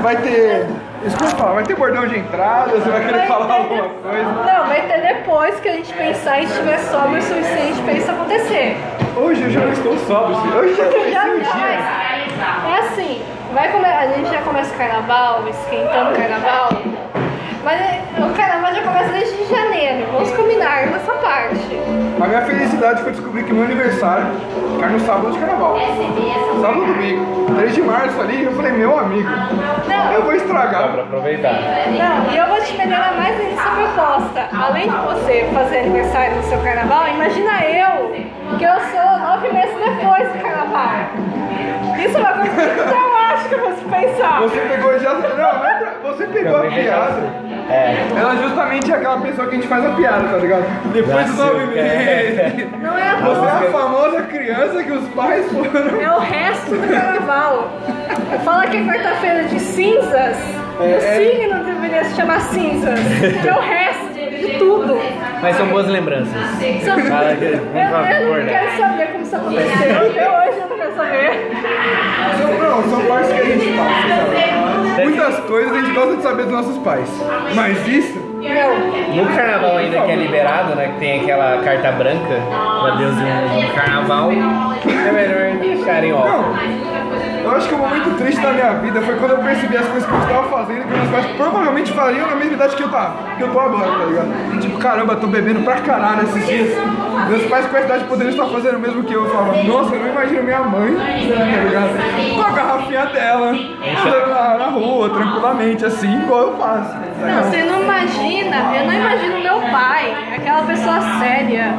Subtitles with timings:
[0.00, 0.66] Vai ter.
[1.38, 4.22] Falo, vai ter bordão de entrada, você vai querer Vai falar alguma coisa.
[4.22, 8.10] Não, vai ter depois que a gente pensar e estiver sóbrio o suficiente pra isso
[8.10, 8.76] acontecer.
[9.16, 12.70] Hoje eu já não estou sóbrio, hoje já comecei Já o dia.
[12.70, 13.22] É assim,
[13.54, 13.86] vai come...
[13.86, 16.68] a gente já começa o carnaval, esquentando o carnaval.
[17.62, 20.06] Mas é, o carnaval já começa desde janeiro.
[20.12, 21.78] Vamos combinar nessa parte.
[22.22, 24.26] A minha felicidade foi descobrir que meu aniversário
[24.80, 25.78] cai no sábado de carnaval.
[26.60, 27.54] Sábado ou domingo.
[27.56, 30.12] 3 de março ali, eu falei, meu amigo, Não.
[30.12, 30.92] eu vou Dá estragar.
[30.92, 31.52] pra aproveitar.
[31.52, 34.48] Não, e eu vou te melhorar mais essa proposta.
[34.56, 38.12] Além de você fazer aniversário no seu carnaval, imagina eu,
[38.56, 40.90] que eu sou nove meses depois do carnaval.
[41.98, 42.88] Isso é uma coisa que eu
[43.40, 44.40] acho que eu vou se pensar.
[44.40, 45.14] Você pegou já.
[45.14, 45.94] Não, é.
[46.02, 47.50] Você pegou a piada.
[47.70, 48.06] É.
[48.16, 50.64] Ela justamente é aquela pessoa que a gente faz a piada, tá ligado?
[50.92, 52.32] Depois dos nove é.
[52.32, 52.82] meses.
[52.82, 56.00] Não é à Você é a famosa criança que os pais foram.
[56.00, 57.70] É o resto do carnaval.
[58.44, 60.36] Fala que é quarta-feira de cinzas.
[60.80, 62.98] É, o signo deveria se chamar cinzas.
[63.46, 64.98] É o resto de tudo.
[65.42, 66.32] Mas são boas lembranças.
[66.60, 68.46] Eu, eu não concordar.
[68.46, 69.96] quero saber como isso aconteceu.
[69.96, 71.50] Até hoje eu quero saber.
[72.38, 75.02] São, não, são partes que a gente passa?
[75.02, 77.08] Muitas coisas a gente gosta de saber dos nossos pais.
[77.54, 78.18] Mas isso.
[78.40, 80.88] Meu, No carnaval ainda que é liberado, né?
[80.88, 82.40] Que tem aquela carta branca
[82.82, 86.24] pra Deus um carnaval, é melhor deixarem ó.
[86.24, 86.89] Não.
[87.42, 90.08] Eu acho que o momento triste da minha vida foi quando eu percebi as coisas
[90.08, 93.36] que eu estava fazendo que meus pais provavelmente fariam na mesma idade que eu tava,
[93.36, 94.28] que eu tô agora, tá ligado?
[94.54, 96.76] E, tipo, caramba, tô bebendo pra caralho esses dias.
[97.28, 99.24] Meus pais com a idade poderiam estar fazendo o mesmo que eu.
[99.24, 102.36] Eu falava, nossa, eu não imagino minha mãe, tá ligado?
[102.36, 106.90] Com a garrafinha dela, na, na rua, tranquilamente, assim, igual eu faço.
[106.90, 111.74] tá não, você não imagina, eu não imagino meu pai, aquela pessoa séria,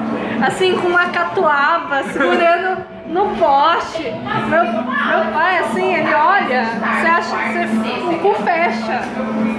[0.46, 4.04] assim com uma catuaba, segurando no poste.
[4.50, 9.02] Meu, meu pai, assim, ele olha, você acha que você, o cu fecha,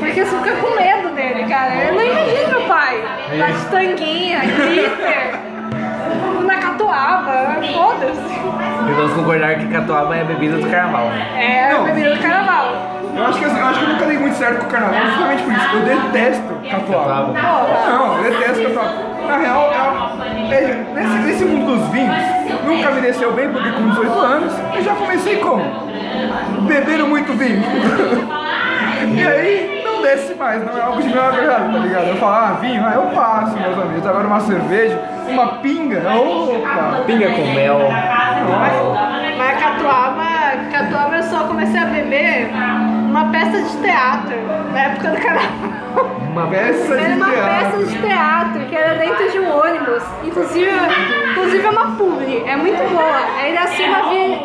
[0.00, 1.74] porque você fica com medo dele, cara.
[1.74, 3.02] Eu não imagino meu pai,
[3.38, 5.51] lá de tanguinha, glitter,
[6.44, 8.32] na catuaba, foda-se.
[8.88, 11.10] E vamos concordar que catuaba é a bebida do carnaval.
[11.36, 11.84] É a Não.
[11.84, 12.92] bebida do carnaval.
[13.14, 15.42] Eu acho, que, eu acho que eu nunca dei muito certo com o carnaval, justamente
[15.42, 15.66] por isso.
[15.76, 17.32] Eu detesto catuaba.
[17.34, 17.90] Catuaba.
[17.90, 19.12] Não, eu detesto catuaba.
[19.28, 22.16] Na real, é- veja, nesse, nesse mundo dos vinhos,
[22.66, 25.62] nunca me desceu bem, porque com 18 anos eu já comecei como?
[26.66, 27.62] Bebendo muito vinho.
[29.14, 32.08] e aí, desce mais, não é algo de meu agrado, tá ligado?
[32.08, 34.06] Eu falo, ah, vinho, ah, eu passo, meus amigos.
[34.06, 37.02] Agora uma cerveja, uma pinga, opa!
[37.06, 37.78] Pinga com mel.
[39.38, 40.24] Mas catuaba,
[40.70, 44.36] catuaba eu só comecei a beber numa peça de teatro,
[44.72, 45.82] na época do carnaval.
[46.32, 47.70] Uma peça Era de uma teatro.
[47.70, 50.02] peça de teatro que era dentro de um ônibus.
[50.24, 50.70] Inclusive,
[51.30, 53.20] inclusive é uma publi, é muito boa.
[53.42, 54.38] É Iracema Via.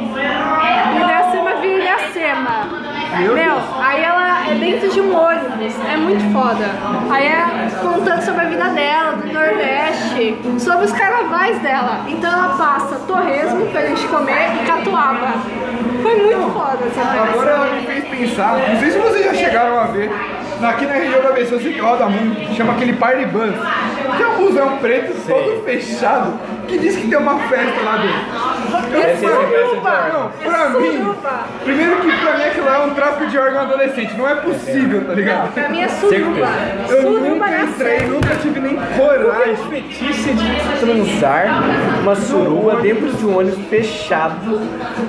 [1.00, 2.87] Iracema Via Iracema.
[3.19, 3.63] Meu Deus.
[3.79, 6.66] aí ela é dentro de um ônibus, é muito foda.
[7.09, 12.06] Aí é contando sobre a vida dela, do Nordeste, sobre os carnavais dela.
[12.07, 15.34] Então ela passa torresmo pra gente comer e catuaba.
[16.01, 17.23] Foi muito foda essa peça.
[17.23, 20.12] Agora ela me fez pensar, não sei se vocês já chegaram a ver,
[20.62, 23.53] aqui na região da sei que roda muito, chama aquele Party Bus,
[24.16, 26.34] que é um busão preto todo fechado,
[26.68, 28.97] que diz que tem uma festa lá dentro.
[28.97, 31.44] É a falo, festa de não, pra mim, suruba.
[31.63, 35.13] primeiro que pra mim aquilo é um tráfico de órgão adolescente, não é possível, tá
[35.13, 35.53] ligado?
[35.53, 36.47] Pra mim é suruba.
[36.90, 39.56] Eu Suruba nunca entrei, nunca tive nem coragem.
[39.69, 41.63] Fetiche de transar
[42.01, 44.62] uma surua dentro de um ônibus fechado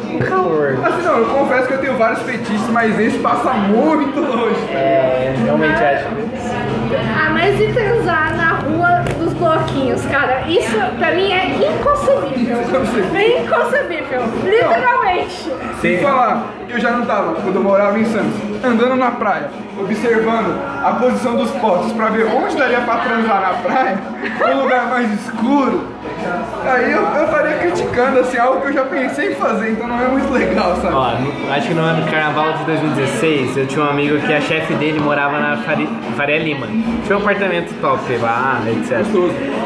[0.07, 0.79] com calor.
[0.85, 4.61] Assim, não, eu confesso que eu tenho vários fetiches, mas esse passa muito longe.
[4.73, 6.68] É, realmente acho.
[6.97, 10.43] Ah, mas e transar na rua dos bloquinhos, cara?
[10.49, 12.59] Isso pra mim é inconcebível.
[13.15, 14.23] É inconcebível.
[14.45, 15.53] Literalmente.
[15.81, 18.35] Sem falar que eu já não tava, quando eu morava em Santos,
[18.65, 19.51] andando na praia,
[19.81, 23.99] observando a posição dos postes pra ver onde daria pra transar na praia,
[24.55, 25.89] um lugar mais escuro.
[26.65, 30.01] Aí eu, eu estaria criticando assim, algo que eu já pensei em fazer, então não
[30.01, 30.95] é muito legal, sabe?
[30.95, 34.33] Ó, no- acho que no ano do carnaval de 2016, eu tinha um amigo que
[34.33, 36.67] a chefe dele morava na Fari- Faria Lima.
[37.05, 39.05] Tinha um apartamento top lá, etc.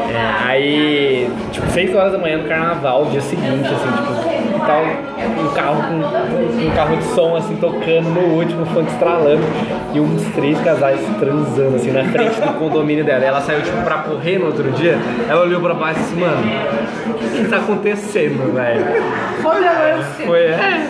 [0.09, 5.53] É, aí, tipo, 6 horas da manhã no carnaval, dia seguinte, assim, tipo, tal, um
[5.53, 9.43] carro com um carro de som assim tocando no último, funk estralando,
[9.93, 13.23] e uns três casais transando assim na frente do condomínio dela.
[13.23, 14.97] Ela saiu tipo pra correr no outro dia,
[15.29, 16.43] ela olhou pra baixo e disse, mano,
[17.07, 18.85] o que tá acontecendo, velho?
[19.41, 19.97] Foi, é,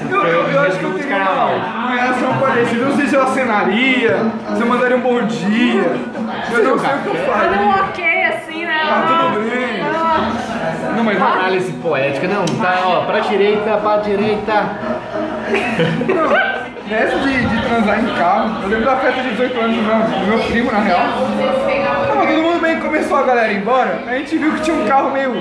[0.09, 2.81] Eu, foi eu, o eu acho que eu teria uma, uma reação parecida.
[2.83, 4.17] Eu não sei se eu acenaria,
[4.55, 5.81] se eu mandaria um bom dia.
[6.51, 7.59] Eu não sei o que eu Dá faria.
[7.61, 8.79] um ok assim, né?
[8.87, 9.52] Tá tudo bem.
[10.95, 14.53] Não, mas uma análise poética, não, tá, ó, pra direita, pra direita.
[16.07, 18.63] Não, nessa de, de transar em carro.
[18.63, 21.01] Eu lembro da festa de 18 anos do meu, do meu primo, na real.
[22.07, 24.03] Tava todo mundo bem, começou a galera ir embora.
[24.07, 25.33] A gente viu que tinha um carro meio,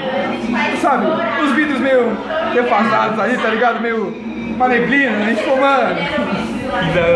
[0.81, 1.07] sabe,
[1.43, 2.17] os vidros meio
[2.55, 3.81] defasados ali, tá ligado?
[3.81, 4.15] Meio
[4.55, 5.19] uma neblina.
[5.19, 5.97] A gente falou, mano,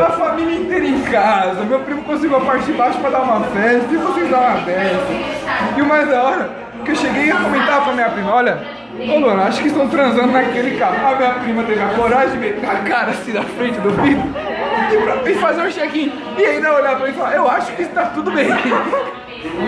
[0.07, 1.65] a família inteira em casa.
[1.65, 4.57] Meu primo conseguiu a parte de baixo pra dar uma festa e vocês dar uma
[4.63, 5.07] festa.
[5.77, 8.59] E o mais da hora, que eu cheguei a comentar pra minha prima, olha,
[8.99, 11.07] ô Luana, acho que estão transando naquele carro.
[11.15, 14.25] A minha prima teve a coragem de meter a cara assim na frente do vidro
[14.93, 16.13] e, pra, e fazer um check-in.
[16.39, 18.49] E ainda olhar pra mim e falar, eu acho que está tudo bem.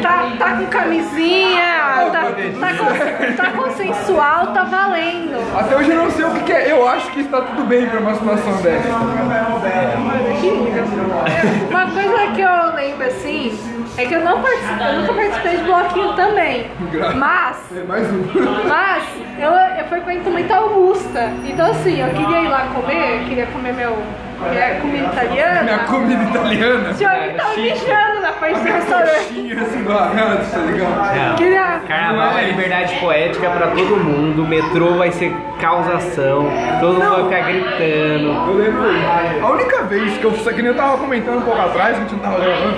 [0.03, 5.37] Tá, tá com camisinha, tá, tá, con- tá consensual, tá valendo.
[5.56, 6.73] Até hoje eu não sei o que, que é.
[6.73, 8.88] Eu acho que está tudo bem pra uma situação dessa.
[11.70, 13.59] Uma coisa que eu lembro assim
[13.98, 16.70] é que eu não participei, eu nunca participei de bloquinho também.
[17.16, 18.24] Mas, É mais um.
[18.68, 19.04] mas
[19.38, 21.32] eu, eu frequento muito Augusta.
[21.44, 23.98] Então assim, eu queria ir lá comer, queria comer meu
[24.38, 25.62] minha comida italiana.
[25.62, 26.94] Minha comida italiana.
[26.94, 29.24] Tinha alguém tava mijando na frente do restaurante.
[29.24, 31.36] Coxinha assim do arranjo, tá ligado?
[31.36, 31.80] Queria.
[31.88, 36.48] Carnaval é liberdade poética pra todo mundo, o metrô vai ser causação,
[36.80, 38.28] todo mundo vai ficar gritando.
[38.28, 38.84] Eu lembro,
[39.42, 42.06] a única vez que eu, que nem eu tava comentando um pouco atrás, que a
[42.06, 42.76] gente não tava gravando,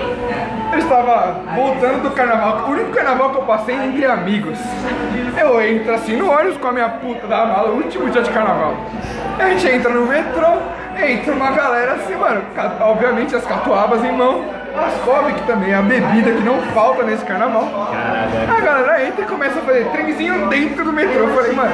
[0.72, 4.58] eu estava voltando do carnaval, o único carnaval que eu passei entre amigos.
[5.36, 8.30] Eu entro assim no ônibus com a minha puta da mala, o último dia de
[8.30, 8.74] carnaval.
[9.38, 10.46] A gente entra no metrô,
[10.96, 12.42] entra uma galera assim, mano,
[12.80, 14.44] obviamente as catuabas em mão,
[14.76, 17.68] as comic também, a bebida que não falta nesse carnaval.
[18.56, 21.24] A galera entra e começa a fazer trenzinho dentro do metrô.
[21.24, 21.72] Eu falei, mano,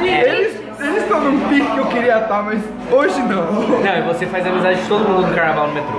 [0.02, 2.60] eles eles estão num pique que eu queria estar, mas
[2.90, 3.52] hoje não.
[3.52, 5.98] Não, e você faz amizade de todo mundo no carnaval no metrô.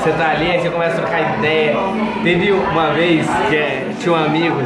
[0.00, 1.74] Você tá ali, aí você começa a trocar ideia.
[2.22, 4.56] Teve uma vez que é, tinha um amigo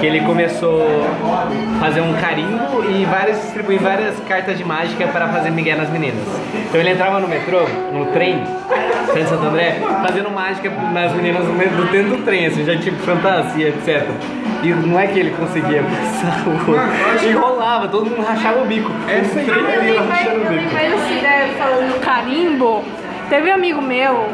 [0.00, 5.28] que ele começou a fazer um carimbo e várias, distribuir várias cartas de mágica para
[5.28, 6.22] fazer migué nas meninas.
[6.68, 7.60] Então ele entrava no metrô,
[7.92, 8.42] no trem,
[9.14, 11.44] de Santo André, fazendo mágica nas meninas
[11.90, 14.08] dentro do trem, assim, já tipo fantasia, etc.
[14.62, 17.28] E não é que ele conseguia passar o outro.
[17.28, 18.90] Enrolava, todo mundo rachava o bico.
[19.08, 20.02] Essa aí trem Eu lembrei, eu
[20.40, 20.52] bico.
[20.52, 22.84] lembrei dessa ideia falando do carimbo.
[23.28, 24.28] Teve um amigo meu,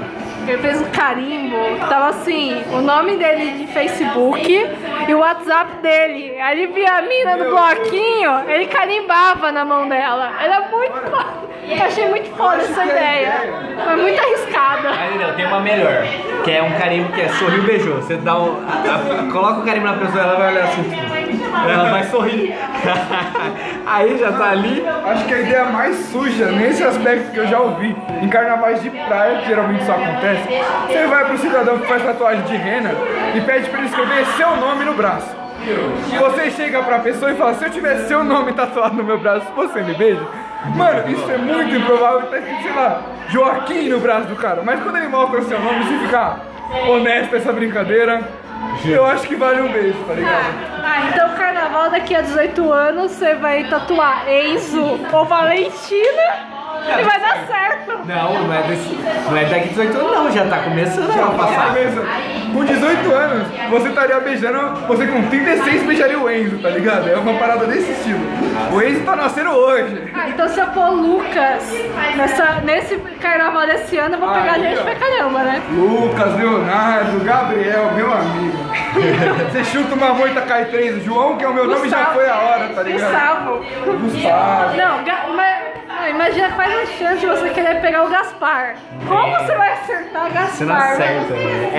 [0.48, 1.56] ele fez um carimbo,
[1.88, 4.66] tava assim, o nome dele de Facebook
[5.08, 6.38] e o WhatsApp dele.
[6.40, 10.32] Aí ele via a mina no bloquinho, ele carimbava na mão dela.
[10.42, 11.48] Era muito foda.
[11.68, 13.32] Eu achei muito foda essa ideia.
[13.84, 14.88] Foi muito arriscada.
[14.90, 16.02] Aí não, tem uma melhor,
[16.42, 17.96] que é um carimbo que é sorriu, beijou.
[17.96, 21.68] Você dá um, a- a- coloca o carimbo na pessoa, ela vai olhar assim, tipo,
[21.68, 22.54] ela vai sorrir.
[23.86, 24.82] Aí já tá ali.
[25.06, 28.90] Acho que a ideia mais suja nesse aspecto que eu já ouvi em carnavais de
[28.90, 30.37] praia, que geralmente isso acontece,
[30.86, 32.90] você vai pro cidadão que faz tatuagem de rena
[33.34, 35.36] e pede pra ele escrever seu nome no braço.
[36.18, 39.46] Você chega pra pessoa e fala, se eu tiver seu nome tatuado no meu braço,
[39.54, 40.26] você me beija?
[40.74, 44.62] Mano, isso é muito improvável, tá escrito, sei lá, Joaquim no braço do cara.
[44.64, 46.40] Mas quando ele mostra o seu nome, se ficar
[46.88, 48.22] honesto essa brincadeira,
[48.84, 50.54] eu acho que vale um beijo, tá ligado?
[50.82, 57.20] Ah, então carnaval daqui a 18 anos você vai tatuar Enzo ou Valentina e vai
[57.20, 57.98] dar certo.
[58.06, 58.94] Não, não é, desse,
[59.30, 61.66] não é daqui 18 anos, não, já tá começando Já a tá passar.
[61.74, 62.52] começando.
[62.54, 64.80] Com 18 anos, você estaria beijando.
[64.86, 67.08] Você com 36 beijaria o Enzo, tá ligado?
[67.08, 68.20] É uma parada desse estilo.
[68.72, 70.10] O Enzo tá nascendo hoje.
[70.14, 71.62] Ah, então se eu pôr Lucas
[72.16, 74.82] nessa, nesse carnaval desse ano, eu vou pegar Aí, gente ó.
[74.84, 75.62] pra caramba, né?
[75.72, 78.58] Lucas, Leonardo, Gabriel, meu amigo.
[79.52, 81.04] Você chuta uma moita, cai três.
[81.04, 83.10] João, que é o meu nome, já foi a hora, tá ligado?
[83.10, 83.64] Gustavo.
[83.98, 84.76] Gustavo.
[84.76, 85.26] Não, Ga-
[85.88, 88.74] ima- ah, imagina quais as chances de você querer pegar o Gaspar.
[89.06, 90.50] Como você vai acertar o Gaspar?
[90.50, 91.70] Você não acerta, né?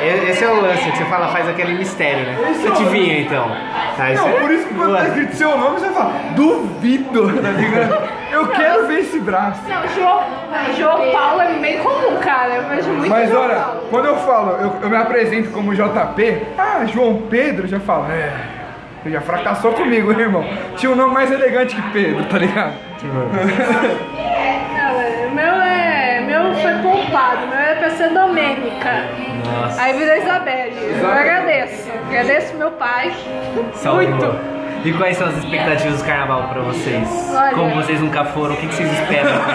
[0.00, 2.36] É, é- esse é o lance, que você fala, faz aquele mistério, né?
[2.50, 2.92] Esse é Você o te lance.
[2.96, 3.50] vinha então.
[3.96, 7.42] Tá, isso Não, é- por isso que quando tá escrito seu nome, você fala, duvido,
[7.42, 8.16] tá ligado?
[8.30, 9.60] Eu quero ver esse braço.
[9.68, 10.22] Não, João,
[10.76, 12.54] João Paulo é bem comum, cara.
[12.56, 13.80] Eu vejo muito Mas João olha, Paulo.
[13.90, 18.32] quando eu falo, eu, eu me apresento como JP, ah, João Pedro, já fala, é,
[19.06, 20.44] você já fracassou comigo, né, irmão?
[20.76, 22.74] Tinha um nome mais elegante que Pedro, tá ligado?
[24.74, 26.20] Não, o meu é.
[26.26, 29.04] Meu foi poupado, meu era pra ser Domênica.
[29.44, 29.80] Nossa.
[29.80, 30.74] Aí virou Isabelle.
[31.00, 31.88] Eu agradeço.
[32.08, 33.12] Agradeço meu pai.
[33.74, 34.55] Salve, muito.
[34.86, 37.08] E quais são as expectativas do carnaval pra vocês?
[37.34, 37.54] Olha.
[37.56, 39.54] Como vocês nunca foram, o que que vocês esperam pra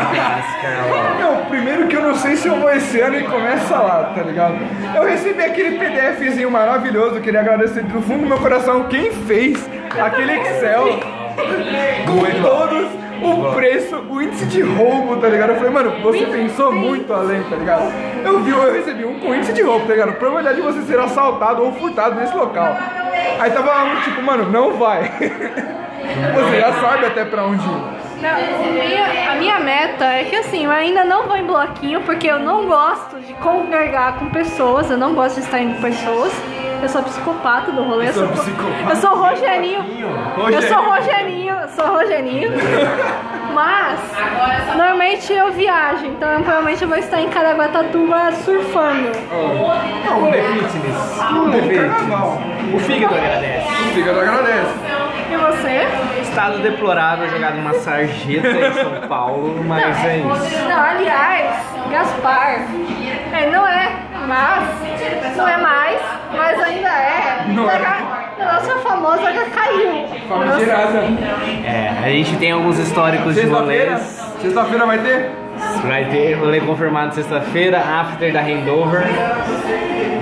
[0.61, 1.15] carnaval?
[1.21, 4.23] Não, primeiro que eu não sei se eu vou esse ano e começa lá, tá
[4.23, 4.55] ligado?
[4.93, 10.33] Eu recebi aquele PDFzinho maravilhoso, queria agradecer do fundo do meu coração quem fez aquele
[10.33, 10.99] Excel
[12.05, 15.51] com todos o preço, o índice de roubo, tá ligado?
[15.51, 17.93] Eu falei, mano, você pensou muito além, tá ligado?
[18.25, 20.13] Eu vi, eu recebi um com índice de roubo, tá ligado?
[20.13, 22.75] Probabilidade de você ser assaltado ou furtado nesse local.
[23.39, 25.03] Aí tava tipo, mano, não vai.
[25.11, 28.00] Você já sabe até pra onde ir.
[28.21, 32.01] Não, a minha, a minha meta é que assim, eu ainda não vou em bloquinho
[32.01, 36.31] porque eu não gosto de congregar com pessoas, eu não gosto de estar em pessoas.
[36.81, 38.09] Eu sou psicopata do rolê.
[38.09, 38.89] Eu sou sou, psicopata.
[38.89, 39.85] eu sou Rogerinho.
[40.51, 42.51] Eu sou Rogerinho, eu sou Rogerinho.
[43.53, 43.99] Mas,
[44.75, 49.11] normalmente eu viajo, então provavelmente eu vou estar em Caraguatatuba surfando.
[50.05, 51.19] Não, o The Fitness.
[51.19, 51.91] O The Fitness.
[51.91, 52.41] carnaval.
[52.73, 53.67] O fígado agradece.
[53.67, 54.71] O fígado agradece.
[55.31, 55.87] E você?
[56.31, 60.63] Estado deplorável jogado numa sarjeta em São Paulo, mas é isso.
[60.63, 61.57] Não, aliás,
[61.91, 62.61] Gaspar,
[63.37, 63.91] ele não é,
[64.25, 67.45] mas, não é mais, mas ainda é.
[67.49, 67.77] Não é.
[68.39, 70.07] O nosso famoso já caiu.
[70.29, 71.03] Famigerada.
[71.65, 73.99] É, a gente tem alguns históricos de rolês.
[74.41, 75.31] Sexta-feira vai ter?
[75.85, 79.03] Vai ter rolê confirmado sexta-feira, after da Handover.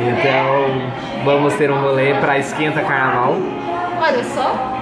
[0.02, 3.38] Então vamos ter um rolê pra esquenta carnaval.
[4.02, 4.80] Olha só.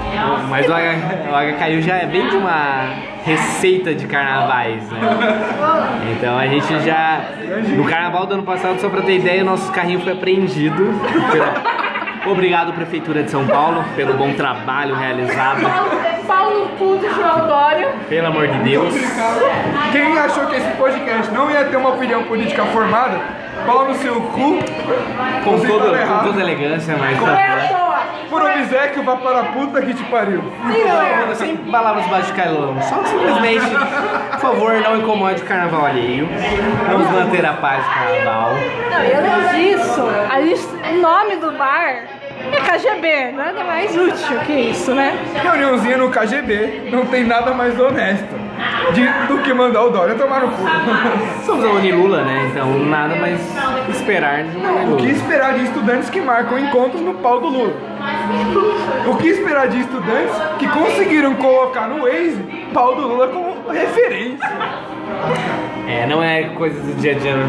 [0.49, 0.91] Mas o, H,
[1.29, 2.85] o HKU já vem de uma
[3.25, 4.99] receita de carnavais, né?
[6.15, 7.21] Então a gente já.
[7.75, 10.93] No carnaval do ano passado, só pra ter ideia, nosso carrinho foi apreendido.
[11.31, 11.87] pela-
[12.27, 15.61] Obrigado, Prefeitura de São Paulo, pelo bom trabalho realizado.
[16.27, 17.87] Paulo, Puto João Dória.
[18.09, 18.93] Pelo amor de Deus.
[19.93, 23.17] Quem achou que esse podcast não ia ter uma opinião política formada,
[23.65, 24.59] pau no seu cu.
[25.45, 27.15] Com, todo, com toda elegância, mas.
[27.17, 27.86] É toa.
[28.29, 30.41] Por obséquio, vá para a puta que te pariu.
[30.71, 30.83] Sim,
[31.27, 31.35] não.
[31.35, 32.75] Sem palavras baixo de calão.
[32.81, 33.65] Só simplesmente,
[34.31, 36.27] por favor, não incomode o carnaval alheio.
[36.91, 38.51] Vamos manter a paz do carnaval.
[38.91, 42.03] Não, e além disso, a lista- o nome do bar
[42.51, 45.17] é KGB, nada mais útil que isso, né?
[45.41, 48.35] Reuniãozinha no KGB não tem nada mais honesto
[48.93, 50.63] de- do que mandar o Dória tomar no cu.
[51.45, 52.47] Somos a Unilula, né?
[52.51, 53.39] Então nada mais
[53.89, 55.11] esperar de uma O que Unilula.
[55.11, 57.73] esperar de estudantes que marcam encontros no pau do Lula?
[59.07, 62.43] O que esperar de estudantes que conseguiram colocar no Waze
[62.73, 64.49] pau do Lula como referência?
[65.87, 67.35] É, não é coisa do dia a dia.
[67.35, 67.45] né?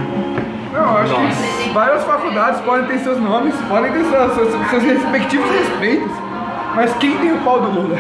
[0.73, 1.63] Não, eu acho Nossa.
[1.63, 6.13] que várias faculdades podem ter seus nomes, podem ter seus, seus, seus respectivos respeitos,
[6.75, 7.97] mas quem tem o pau do Lula?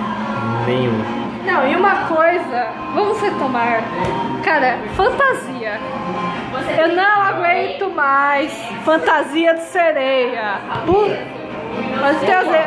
[0.66, 1.22] Nenhum.
[1.44, 3.82] Não, e uma coisa, vamos retomar.
[4.44, 5.80] Cara, fantasia.
[6.78, 8.52] Eu não aguento mais
[8.84, 10.60] fantasia de sereia.
[11.74, 12.66] Pu- Vamos trazer.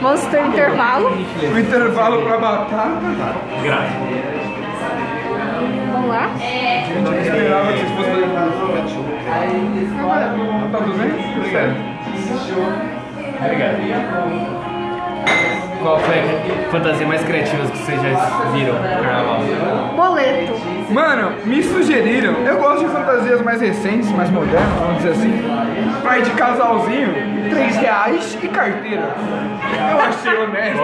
[0.00, 1.08] Vamos ter intervalo.
[1.10, 3.00] O intervalo pra batata.
[5.92, 6.30] Vamos lá.
[6.40, 8.28] Eu esperava que vocês fossem
[10.72, 11.10] Tá tudo bem?
[11.50, 11.76] Certo.
[13.40, 13.78] Obrigado.
[15.80, 18.08] Qual foi a fantasia mais criativa que vocês já
[18.52, 19.40] viram no carnaval?
[19.94, 20.52] Boleto.
[20.90, 25.44] Mano, me sugeriram, eu gosto de fantasias mais recentes, mais modernas, vamos dizer assim.
[26.02, 27.14] Pra ir de casalzinho,
[27.50, 29.14] 3 reais e carteira.
[29.92, 30.80] Eu achei honesto.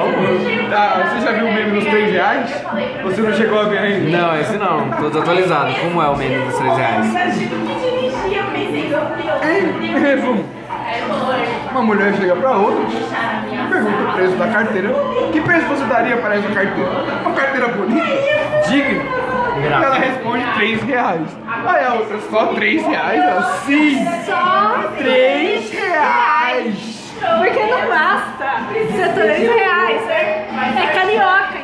[0.75, 2.65] Ah, você já viu o meme dos 3 reais?
[3.03, 4.19] Você não chegou a ver ainda?
[4.19, 5.73] Não, esse não, tô desatualizado.
[5.81, 7.07] Como é o meme dos 3 reais?
[9.83, 10.45] Em resumo,
[11.75, 12.85] uma mulher chega pra outra,
[13.69, 14.91] pergunta o preço da carteira.
[15.33, 16.91] Que preço você daria para essa carteira?
[17.23, 18.07] Uma carteira bonita,
[18.69, 19.03] digna.
[19.57, 21.29] E ela responde 3 reais.
[21.67, 23.23] Aí a outra, só 3 reais?
[23.23, 27.15] Ela, sim, Só 3 reais.
[27.39, 28.61] Porque não basta
[28.97, 30.11] ser 3 reais.
[30.11, 30.49] É,
[30.83, 31.59] é carioca,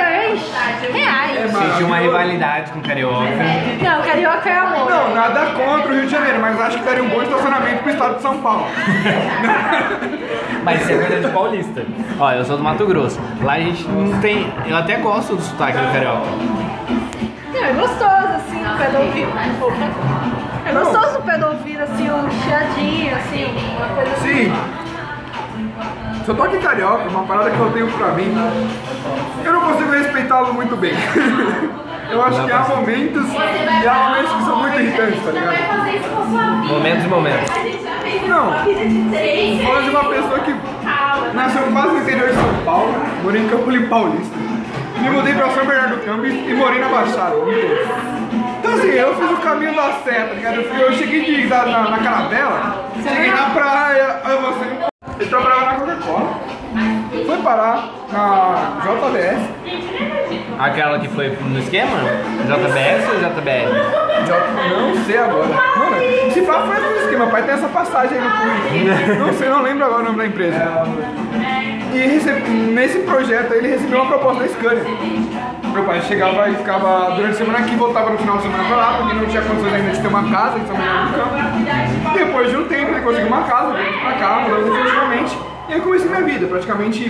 [0.00, 1.50] é 3 reais.
[1.50, 3.26] Senti uma rivalidade com Carioca.
[3.82, 4.90] Não, carioca é amor.
[4.90, 7.92] Não, nada contra o Rio de Janeiro, mas acho que daria um bom estacionamento pro
[7.92, 8.66] estado de São Paulo.
[10.64, 11.84] Mas isso é coisa de paulista.
[12.20, 13.20] Ó, eu sou do Mato Grosso.
[13.42, 14.52] Lá a gente não tem.
[14.64, 16.26] Eu até gosto do sotaque do carioca.
[17.52, 19.24] Não, é gostoso, assim, o.
[19.60, 20.22] Opa.
[20.64, 23.46] É gostoso o ouvido, assim, um chiadinho, assim,
[23.76, 24.81] uma coisa assim.
[26.24, 28.32] Sotaque carioca, uma parada que eu tenho pra mim,
[29.44, 30.92] eu não consigo respeitá-lo muito bem.
[32.10, 36.68] Eu acho que há momentos e há momentos que são muito irritantes, tá ligado?
[36.68, 37.50] Momentos e momentos.
[38.28, 38.52] Não,
[39.64, 40.54] falando de uma pessoa que
[41.34, 44.36] nasceu quase no interior de São Paulo, morei em Campo Paulista.
[45.00, 47.34] Me mudei pra São Bernardo do Campo e morei na Baixada.
[48.58, 50.56] Então assim, eu fiz o caminho da seta, tá ligado?
[50.60, 54.91] Eu cheguei de, da- na, na Carabela, cheguei na praia, aí você.
[55.18, 56.40] Eu trabalhava na Coca-Cola.
[57.26, 60.31] Fui parar na JBS.
[60.62, 61.98] Aquela que foi no esquema?
[62.46, 64.26] JBS ou JBL?
[64.26, 65.48] J- Não sei agora.
[65.48, 65.96] Mano,
[66.32, 69.26] se pá foi no esquema, pai tem essa passagem aí no currículo.
[69.26, 70.84] Não sei, não lembro agora o nome da empresa.
[71.92, 74.84] E rece- nesse projeto ele recebeu uma proposta da Scania.
[75.74, 78.76] Meu pai chegava e ficava durante a semana aqui, voltava no final de semana pra
[78.76, 82.12] lá, porque não tinha condições ainda de ter uma casa São Bernardo do Campo.
[82.18, 85.38] Depois de um tempo, ele conseguiu uma casa, veio pra cá, mudou definitivamente.
[85.72, 87.02] E aí comecei minha vida, praticamente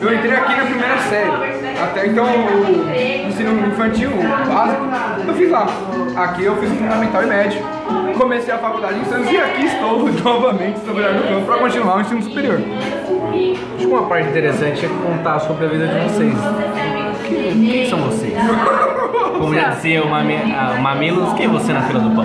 [0.00, 1.30] eu entrei aqui na primeira série.
[1.78, 4.82] Até então o ensino infantil, o básico,
[5.28, 5.66] eu fiz lá.
[6.16, 7.62] Aqui eu fiz o fundamental e médio.
[8.16, 12.00] Comecei a faculdade em Santos e aqui estou novamente sobre no campo para continuar o
[12.00, 12.58] ensino superior.
[12.58, 16.34] Acho que uma parte interessante é contar sobre a vida de vocês.
[17.28, 18.32] Quem, são vocês?
[19.38, 22.24] Como já dizia o ah, Mamilos, quem é você na fila do pão?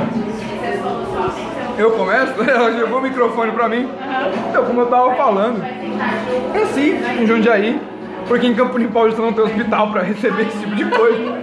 [1.77, 2.33] Eu começo?
[2.47, 3.89] Ela jogou o microfone pra mim.
[4.49, 5.63] Então, como eu tava falando,
[6.53, 7.79] nasci em Jundiaí,
[8.27, 11.37] porque em Campo Limpo Paulista não tem hospital pra receber esse tipo de coisa.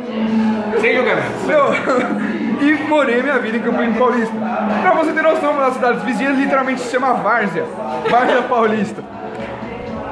[0.80, 1.28] Sem julgamento.
[1.46, 1.66] Meu,
[2.60, 4.34] e morei minha vida em Campo Limpo Paulista.
[4.82, 7.64] Pra você ter noção, uma das cidades vizinhas literalmente se chama Várzea.
[8.08, 9.02] Várzea Paulista.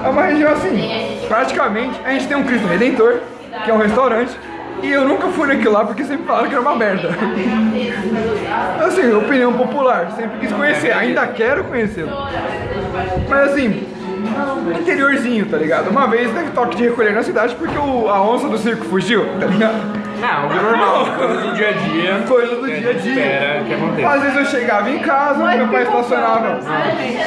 [0.05, 3.19] É uma região assim, praticamente, a gente tem um Cristo Redentor,
[3.65, 4.31] que é um restaurante,
[4.83, 7.11] e eu nunca fui naquilo lá porque sempre falaram que era uma merda.
[8.85, 12.11] Assim, opinião popular, sempre quis conhecer, ainda quero conhecê-lo.
[13.29, 13.87] Mas assim,
[14.81, 15.89] interiorzinho, tá ligado?
[15.91, 19.27] Uma vez teve toque de recolher na cidade porque o, a onça do circo fugiu,
[19.39, 20.09] tá ligado?
[20.21, 22.25] Não, é normal, coisa do dia a dia.
[22.27, 23.25] Coisa do dia a dia.
[23.25, 24.09] Espera que aconteça.
[24.09, 26.61] Às vezes eu chegava em casa, meu pai estacionava.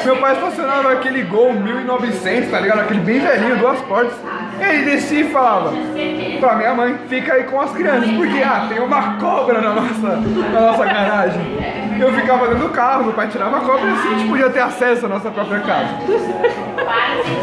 [0.04, 2.82] Meu pai estacionava aquele Gol 1900, tá ligado?
[2.82, 4.14] Aquele bem velhinho, duas portas.
[4.62, 5.74] Ele descia e falava
[6.40, 10.08] pra minha mãe: fica aí com as crianças, porque ah, tem uma cobra na nossa,
[10.54, 11.42] na nossa garagem.
[12.00, 14.50] Eu ficava dentro do carro, meu pai tirava a cobra e assim a gente podia
[14.50, 15.90] ter acesso à nossa própria casa.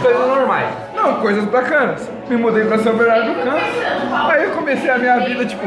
[0.03, 0.67] Coisas normais.
[0.97, 2.09] Não, coisas bacanas.
[2.29, 4.31] Me mudei pra São Bernardo do Campo.
[4.31, 5.65] Aí eu comecei a minha vida, tipo,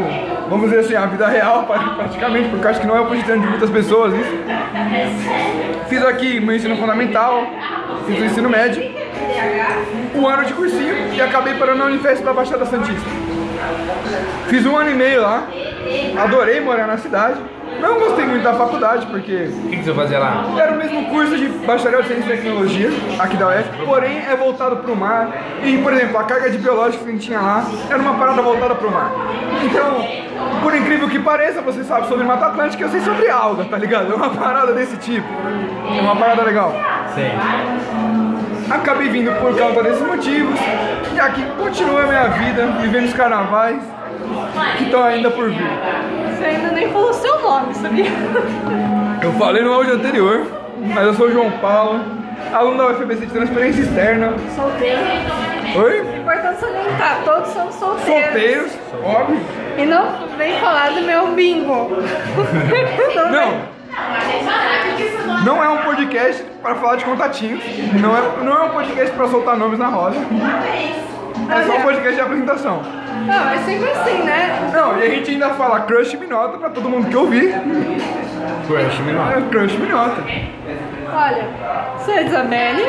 [0.50, 3.41] vamos dizer assim, a vida real pra- praticamente, porque acho que não é o cotidiano
[3.41, 4.38] de muitas pessoas isso.
[5.88, 7.43] Fiz aqui meu ensino fundamental,
[8.08, 8.84] fiz o ensino médio,
[10.15, 13.09] um ano de cursinho e acabei parando na Unifesp da Baixada Santista.
[14.47, 15.43] Fiz um ano e meio lá,
[16.23, 17.39] adorei morar na cidade.
[17.79, 20.45] Não gostei muito da faculdade, porque O que, que você fazia lá?
[20.57, 24.35] era o mesmo curso de bacharel de ciência e tecnologia aqui da UF, porém é
[24.35, 25.29] voltado para o mar.
[25.63, 28.41] E, por exemplo, a carga de biológicos que a gente tinha lá era uma parada
[28.41, 29.11] voltada para o mar.
[29.63, 30.05] Então,
[30.61, 34.11] por incrível que pareça, você sabe sobre Mata Atlântica, eu sei sobre alga, tá ligado?
[34.11, 35.27] É uma parada desse tipo.
[35.98, 36.75] É uma parada legal.
[37.15, 37.31] Sei.
[38.74, 40.57] Acabei vindo por causa desses motivos.
[41.14, 43.81] E aqui continua a minha vida, vivendo os carnavais
[44.77, 45.57] que estão ainda por vir.
[46.29, 48.05] Você ainda nem falou seu nome, sabia?
[49.22, 50.46] Eu falei no áudio anterior,
[50.77, 52.00] mas eu sou o João Paulo,
[52.53, 54.34] aluno da UFBC de Transferência Externa.
[54.55, 55.00] Solteiro.
[55.75, 56.18] Oi?
[56.20, 58.24] Importante salientar, todos somos solteiros.
[58.31, 58.72] Solteiros,
[59.03, 59.40] óbvio.
[59.77, 61.90] E não vem falar do meu bingo.
[63.16, 63.71] Não, Não.
[65.45, 67.63] Não é um podcast para falar de contatinhos.
[67.99, 70.17] Não é, não é um podcast para soltar nomes na roda.
[71.49, 72.81] É só um podcast de apresentação.
[73.25, 74.71] Não, é sempre assim, né?
[74.73, 77.53] Não, e a gente ainda fala crush minota para todo mundo que ouvir.
[78.67, 79.37] Crush, menor.
[79.37, 80.23] É crush minota.
[81.13, 81.47] Olha,
[82.05, 82.83] sou a Isabelle.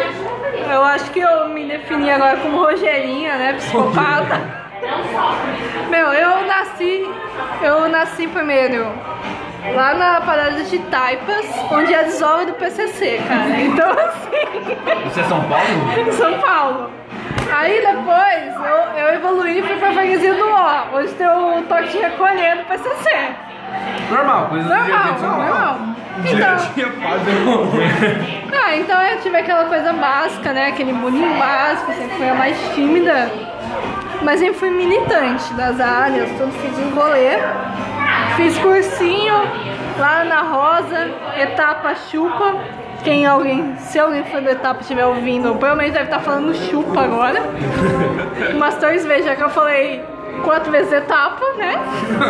[0.70, 3.52] Eu acho que eu me defini agora como Rogerinha, né?
[3.54, 4.40] Psicopata.
[5.90, 7.08] Meu, eu nasci.
[7.62, 8.86] Eu nasci primeiro
[9.70, 13.60] lá na parada de Taipas, onde é a desova do PCC, cara.
[13.60, 15.04] Então, assim.
[15.04, 16.12] Você é São Paulo?
[16.12, 16.90] São Paulo.
[17.54, 21.88] Aí depois eu, eu evoluí e fui pra freguesia do Ó, onde tem o toque
[21.88, 23.10] de recolher do PCC.
[24.10, 25.76] Normal, coisas do dia a dia Normal, normal.
[26.14, 26.88] A Então, dia,
[28.52, 30.66] ah, então eu tive aquela coisa básica, né?
[30.68, 33.30] Aquele bullying básico, sempre fui a mais tímida.
[34.22, 37.38] Mas sempre fui militante das áreas, tudo fiz um rolê.
[38.36, 39.34] Fiz cursinho
[39.98, 42.54] lá na Rosa, etapa chupa.
[43.02, 47.42] Quem alguém, se alguém for do etapa estiver ouvindo, provavelmente deve estar falando chupa agora.
[48.54, 50.04] Umas três vezes, já que eu falei
[50.44, 51.74] quatro vezes etapa, né?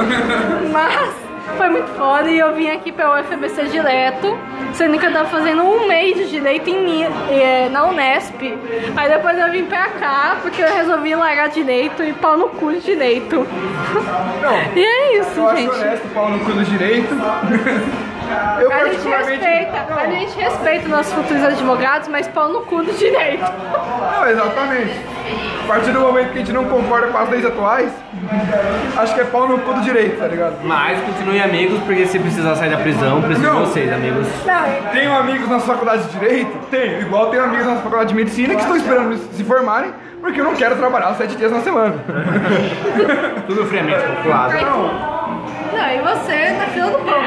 [0.72, 4.38] Mas foi muito foda e eu vim aqui pra UFBC direto,
[4.74, 8.40] sendo que eu tava fazendo um mês de direito em, Mi- eh, na Unesp.
[8.96, 12.72] Aí depois eu vim pra cá porque eu resolvi largar direito e pau no cu
[12.72, 13.46] de direito.
[14.42, 15.70] Não, E é isso, eu acho gente.
[15.74, 17.14] honesto, pau no cu do direito.
[18.61, 22.83] Eu A gente respeita, Não, a gente respeita nossos futuros advogados, mas pau no cu
[22.83, 23.45] do direito.
[23.45, 25.01] Não, exatamente.
[25.64, 27.90] A partir do momento que a gente não concorda com as leis atuais,
[28.97, 30.57] acho que é pau no cu do direito, tá ligado?
[30.64, 33.64] Mas continuem amigos, porque se precisar sair da prisão, preciso de Não.
[33.64, 34.27] vocês, amigos.
[34.45, 36.51] Não, Tenho amigos nas faculdades de Direito?
[36.71, 37.01] Tenho.
[37.03, 40.55] Igual tenho amigos na faculdade de Medicina que estão esperando se formarem, porque eu não
[40.55, 41.95] quero trabalhar sete dias na semana.
[43.47, 44.55] Tudo friamente calculado.
[45.73, 47.23] não, e você na fila do pão.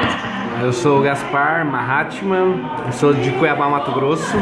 [0.62, 2.56] Eu sou Gaspar Mahatma,
[2.92, 4.36] sou de Cuiabá, Mato Grosso.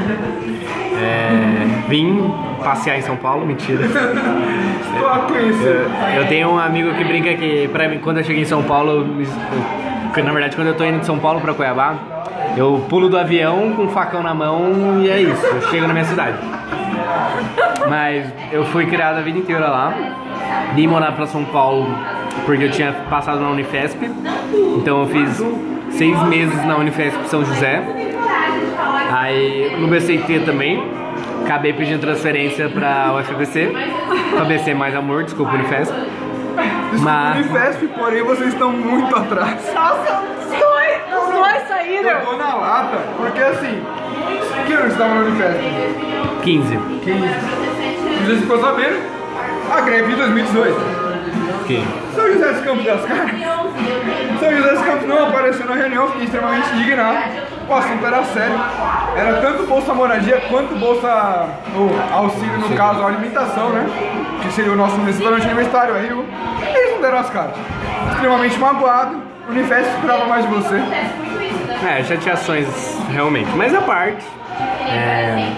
[0.96, 3.85] É, vim passear em São Paulo, mentira.
[3.85, 5.87] Estou conhecer.
[6.16, 9.07] Eu tenho um amigo que brinca que pra mim, quando eu cheguei em São Paulo,
[10.16, 11.96] eu na verdade quando eu tô indo de São Paulo pra Cuiabá,
[12.57, 15.92] eu pulo do avião com um facão na mão e é isso, eu chego na
[15.92, 16.38] minha cidade.
[17.88, 19.92] Mas eu fui criado a vida inteira lá.
[20.74, 21.87] Vim morar pra São Paulo
[22.46, 24.11] porque eu tinha passado na Unifesp.
[24.77, 25.42] Então eu fiz
[25.96, 27.83] seis meses na Unifesp São José.
[29.12, 30.83] Aí no BCT também.
[31.44, 33.70] Acabei pedindo transferência pra UFBC.
[34.35, 35.92] Pra BC Mais Amor, desculpa, Unifesp.
[35.94, 39.57] Desculpa, Mas- Unifesp, porém vocês estão muito atrás.
[39.74, 42.20] Nossa, os dois, os dois Eu saíram.
[42.24, 43.83] tô na lata, porque assim.
[44.66, 45.61] Que ano você estava na Unifesp?
[46.42, 46.76] 15.
[47.04, 47.28] 15.
[48.26, 49.02] Você ficou sabendo?
[49.70, 50.76] A greve de 2018.
[51.66, 51.85] Que?
[52.14, 53.30] São José dos Campos das Caras.
[54.40, 57.18] São José dos Campos não apareceu na reunião, fiquei extremamente indignado.
[57.68, 58.61] O assunto era sério.
[59.16, 63.87] Era tanto Bolsa Moradia quanto Bolsa o auxílio, no caso, a alimentação, né?
[64.42, 65.94] Que seria o nosso restaurante universitário.
[65.94, 66.25] Aí o-
[66.77, 67.55] eles não deram as caras.
[68.12, 69.23] Extremamente magoado.
[69.49, 70.83] O Unifesp esperava mais de você.
[71.87, 72.66] É, chateações
[73.11, 73.51] realmente.
[73.57, 74.25] Mas a parte.
[74.88, 75.53] É,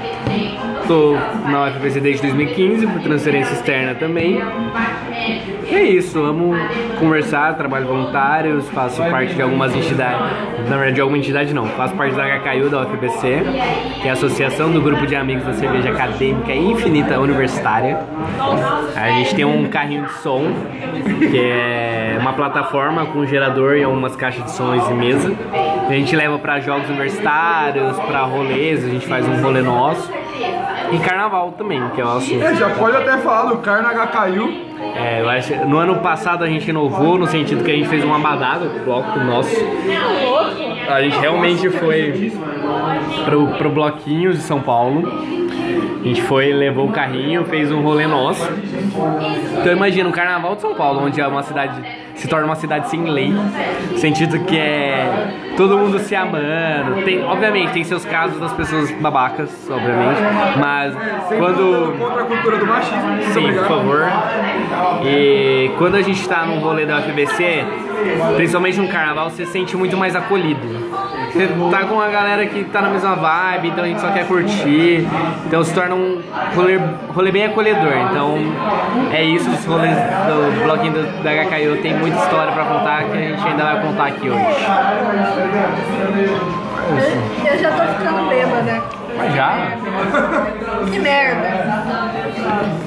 [0.87, 1.15] tô
[1.49, 4.41] na UFBC desde 2015, por transferência externa também.
[5.69, 6.53] E é isso, amo
[6.99, 10.33] conversar, trabalho voluntários, faço parte de algumas entidades.
[10.69, 13.43] Na verdade, de alguma entidade não, faço parte da HKU da UFBC,
[14.01, 17.99] que é a Associação do Grupo de Amigos da Cerveja Acadêmica Infinita Universitária.
[18.95, 20.45] A gente tem um carrinho de som,
[21.19, 25.37] que é uma plataforma com gerador e algumas caixas de sons e mesa.
[25.89, 30.11] A gente leva para jogos universitários, para rolês, a gente faz um rolê nosso.
[30.93, 32.45] E carnaval também, que é o assunto.
[32.45, 34.67] É, já pode até falar do Carna HKU.
[34.95, 38.05] É, eu acho, no ano passado a gente inovou no sentido que a gente fez
[38.05, 39.55] uma badada, o bloco nosso.
[40.89, 42.33] A gente realmente foi
[43.25, 45.03] pro, pro bloquinho de São Paulo.
[46.01, 48.49] A gente foi, levou o carrinho, fez um rolê nosso.
[49.61, 51.81] Então imagina, o carnaval de São Paulo, onde é uma cidade,
[52.17, 53.33] se torna uma cidade sem lei,
[53.97, 57.03] sentido que é todo mundo se amando.
[57.05, 60.21] Tem, obviamente, tem seus casos das pessoas babacas, obviamente,
[60.59, 60.95] mas
[61.39, 61.95] quando.
[61.99, 63.23] Contra a cultura do machismo.
[63.33, 64.05] Sim, por favor.
[65.05, 67.65] E quando a gente tá num rolê da UFBC,
[68.37, 70.61] principalmente no carnaval, você se sente muito mais acolhido.
[71.33, 74.27] Você tá com a galera que tá na mesma vibe, então a gente só quer
[74.27, 75.07] curtir.
[75.47, 76.23] Então se torna um
[76.55, 76.79] rolê,
[77.15, 77.93] rolê bem acolhedor.
[78.11, 78.39] Então
[79.13, 83.13] é isso, os rolês do bloquinho do, da HKU tem muita história pra contar que
[83.13, 84.67] a gente ainda vai contar aqui hoje.
[86.89, 88.83] Eu, eu já tô ficando bêbada.
[89.17, 89.77] Mas já?
[90.91, 91.49] Que merda.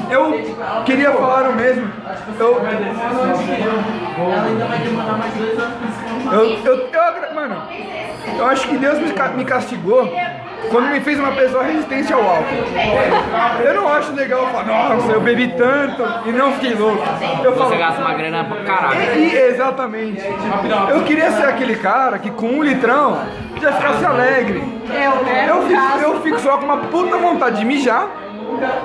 [0.09, 1.87] Eu queria falar o mesmo.
[2.39, 2.61] Eu.
[6.31, 7.61] Eu, eu, eu mano,
[8.37, 10.11] eu acho que Deus me, me castigou
[10.69, 12.45] quando me fez uma pessoa resistente ao álcool.
[13.63, 17.01] Eu não acho legal falar, nossa, eu bebi tanto e não fiquei louco.
[17.43, 19.19] Eu falo, Você gasta uma grana pra caralho.
[19.19, 20.21] e- exatamente.
[20.89, 23.19] Eu queria ser aquele cara que com um litrão
[23.61, 24.61] já ficasse alegre.
[24.89, 25.45] Eu, né?
[25.49, 28.07] Eu no fico, eu fico só com uma puta vontade de mijar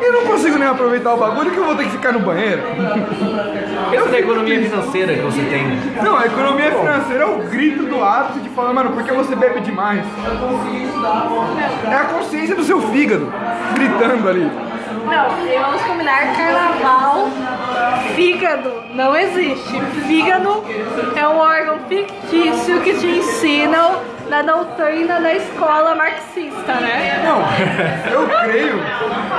[0.00, 2.62] e não consigo nem aproveitar o bagulho que eu vou ter que ficar no banheiro.
[3.92, 5.64] Essa da economia financeira que você tem.
[6.03, 9.35] Não, a economia financeira é o grito do ápice de falar, mano, por que você
[9.35, 10.05] bebe demais?
[11.90, 13.33] É a consciência do seu fígado
[13.74, 14.50] gritando ali.
[15.05, 17.29] Não, e vamos combinar carnaval,
[18.14, 19.81] fígado não existe.
[20.07, 20.64] Fígado
[21.14, 23.96] é um órgão fictício que te ensinam
[24.29, 27.13] na doutrina da escola marxista, né?
[27.35, 27.42] Não,
[28.12, 28.81] eu creio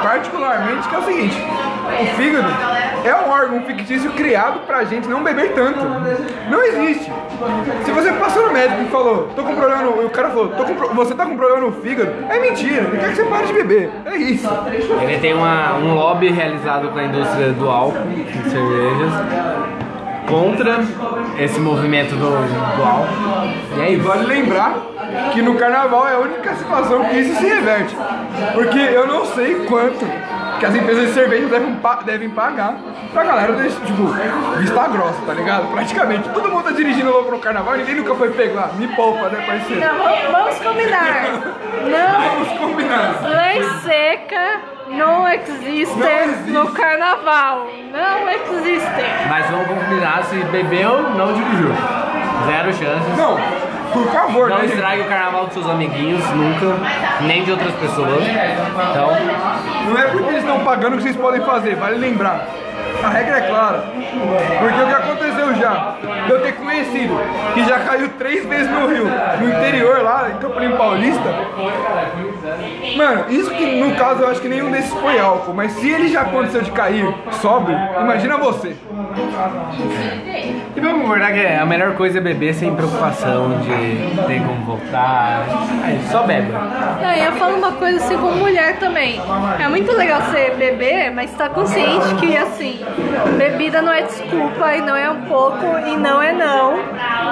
[0.03, 1.37] particularmente que é o seguinte:
[2.01, 2.47] o fígado
[3.05, 5.79] é um órgão fictício criado pra gente não beber tanto.
[6.49, 7.11] Não existe.
[7.85, 10.05] Se você passou no médico e falou, tô com problema no.
[10.05, 12.83] O cara falou, com você tá com problema no fígado, é mentira.
[12.83, 13.89] Ele quer que você pare de beber.
[14.05, 14.49] É isso.
[15.01, 19.84] Ele tem uma, um lobby realizado com a indústria do álcool de cervejas
[20.27, 20.79] contra
[21.39, 23.77] esse movimento do, do álcool.
[23.77, 24.03] E é isso.
[24.03, 24.75] vale lembrar
[25.33, 27.95] que no carnaval é a única situação que isso se reverte.
[28.53, 30.05] Porque eu não sei quanto
[30.59, 32.77] que as empresas de cerveja devem, devem pagar
[33.13, 34.07] pra galera desse, tipo,
[34.57, 35.71] vista grossa, tá ligado?
[35.71, 38.71] Praticamente todo mundo tá dirigindo louco no carnaval e ninguém nunca foi pegar.
[38.75, 39.81] Me poupa, né, parceiro?
[39.81, 41.55] Não, vamos, vamos combinar.
[41.85, 43.21] Não, Vamos combinar.
[43.21, 46.51] lei seca não existe Não existe.
[46.51, 47.67] no carnaval.
[47.91, 49.03] Não existe.
[49.29, 51.69] Mas vamos combinar, se bebeu, não dirigiu.
[52.47, 53.17] Zero chances.
[53.17, 53.37] Não,
[53.93, 54.61] por favor, Não né?
[54.63, 54.73] gente?
[54.73, 56.75] estrague o carnaval dos seus amiguinhos, nunca,
[57.21, 58.23] nem de outras pessoas.
[58.27, 59.07] Então,
[59.89, 62.45] Não é porque eles estão pagando que vocês podem fazer, vale lembrar.
[63.03, 63.83] A regra é clara.
[64.59, 67.19] Porque o que aconteceu já, de eu ter conhecido,
[67.53, 71.35] que já caiu três vezes no Rio, no interior lá, em Campo Paulista.
[72.95, 76.07] Mano, isso que no caso eu acho que nenhum desses foi álcool, mas se ele
[76.07, 78.75] já aconteceu de cair sóbrio, imagina você.
[80.75, 85.45] E vamos concordar que a melhor coisa é beber sem preocupação de ter como voltar.
[85.83, 86.51] Aí, só bebe.
[86.51, 89.21] Não, e eu falo uma coisa assim como mulher também.
[89.59, 92.84] É muito legal você beber, mas tá consciente que assim,
[93.37, 96.77] bebida não é desculpa e não é um pouco e não é não.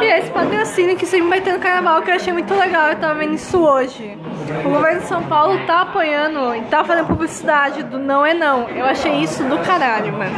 [0.02, 2.90] E é esse patrocínio que sempre vai ter no carnaval que eu achei muito legal,
[2.90, 4.18] eu tava vendo isso hoje.
[4.66, 8.70] O governo de São Paulo tá apoiando e tá fazendo publicidade do não é não.
[8.70, 10.32] Eu achei isso do caralho, mano.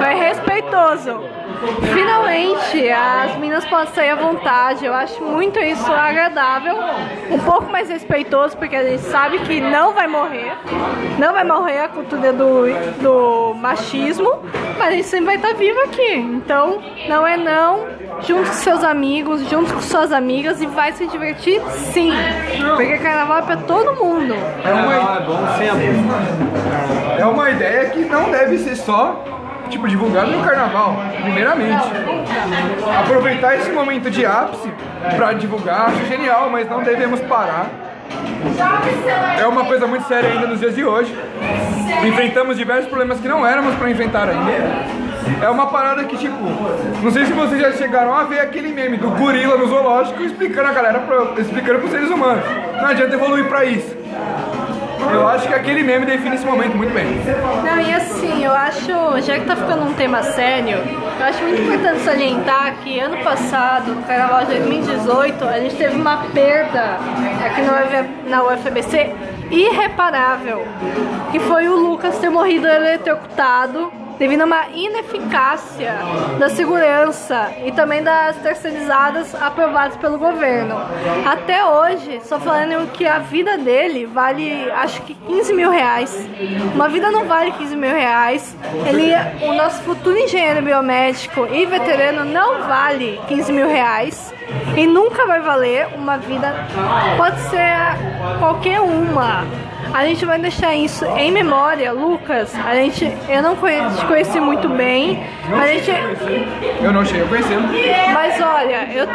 [0.00, 1.37] Foi respeitoso.
[1.92, 4.84] Finalmente, as meninas podem sair à vontade.
[4.84, 6.76] Eu acho muito isso agradável.
[7.30, 10.52] Um pouco mais respeitoso, porque a gente sabe que não vai morrer.
[11.18, 12.66] Não vai morrer a cultura do,
[13.00, 14.40] do machismo.
[14.78, 16.14] Mas a gente sempre vai estar vivo aqui.
[16.14, 17.86] Então, não é não.
[18.20, 21.60] Junto com seus amigos, junto com suas amigas e vai se divertir
[21.92, 22.12] sim.
[22.76, 24.34] Porque carnaval é pra todo mundo.
[24.64, 24.94] É uma,
[27.18, 29.24] é uma ideia que não deve ser só
[29.68, 31.84] tipo, divulgado no carnaval, primeiramente.
[33.00, 34.70] Aproveitar esse momento de ápice
[35.16, 37.66] para divulgar, acho genial, mas não devemos parar.
[39.38, 41.16] É uma coisa muito séria ainda nos dias de hoje.
[42.06, 44.98] Enfrentamos diversos problemas que não éramos para enfrentar ainda.
[45.42, 46.36] É uma parada que, tipo,
[47.02, 50.68] não sei se vocês já chegaram a ver aquele meme do gorila no zoológico explicando
[50.68, 52.42] a galera, pra, explicando pros seres humanos.
[52.80, 53.96] Não adianta evoluir pra isso.
[55.12, 57.06] Eu acho que aquele meme define esse momento muito bem.
[57.64, 58.90] Não, e assim, eu acho,
[59.22, 60.78] já que tá ficando um tema sério,
[61.18, 65.96] eu acho muito importante salientar que ano passado, no Carnaval de 2018, a gente teve
[65.96, 66.98] uma perda
[67.44, 69.14] aqui na UFBC
[69.50, 70.66] irreparável,
[71.30, 75.94] que foi o Lucas ter morrido eletrocutado devido a uma ineficácia
[76.38, 80.76] da segurança e também das terceirizadas aprovadas pelo governo.
[81.24, 86.28] Até hoje, só falando que a vida dele vale acho que 15 mil reais.
[86.74, 88.56] Uma vida não vale 15 mil reais.
[88.86, 89.12] Ele,
[89.46, 94.34] o nosso futuro engenheiro biomédico e veterano não vale 15 mil reais
[94.76, 96.54] e nunca vai valer uma vida.
[97.16, 99.44] Pode ser qualquer uma.
[99.92, 102.54] A gente vai deixar isso em memória, Lucas.
[102.64, 105.22] A gente, eu não conheci, te conheci muito bem,
[105.60, 105.90] a gente,
[106.82, 107.62] Eu não cheguei a conhecê-lo.
[108.12, 109.06] mas olha, eu,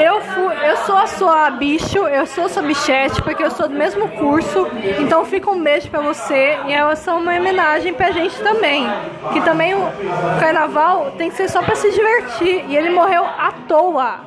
[0.00, 3.68] eu, fui, eu sou a sua bicho, eu sou a sua bichete, porque eu sou
[3.68, 4.68] do mesmo curso.
[5.00, 8.86] Então fica um beijo pra você e essa é uma homenagem pra gente também.
[9.32, 9.86] Que também o
[10.40, 12.64] carnaval tem que ser só pra se divertir.
[12.68, 14.20] E ele morreu à toa.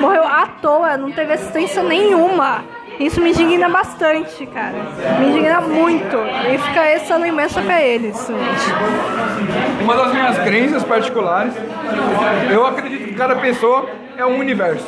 [0.00, 2.62] Morreu à toa, não teve assistência nenhuma.
[2.98, 4.76] Isso me indigna bastante, cara.
[5.18, 6.16] Me indigna muito.
[6.52, 8.30] E fica essa lembrança pra eles.
[9.80, 11.54] Uma das minhas crenças particulares,
[12.50, 14.86] eu acredito que cada pessoa é um universo.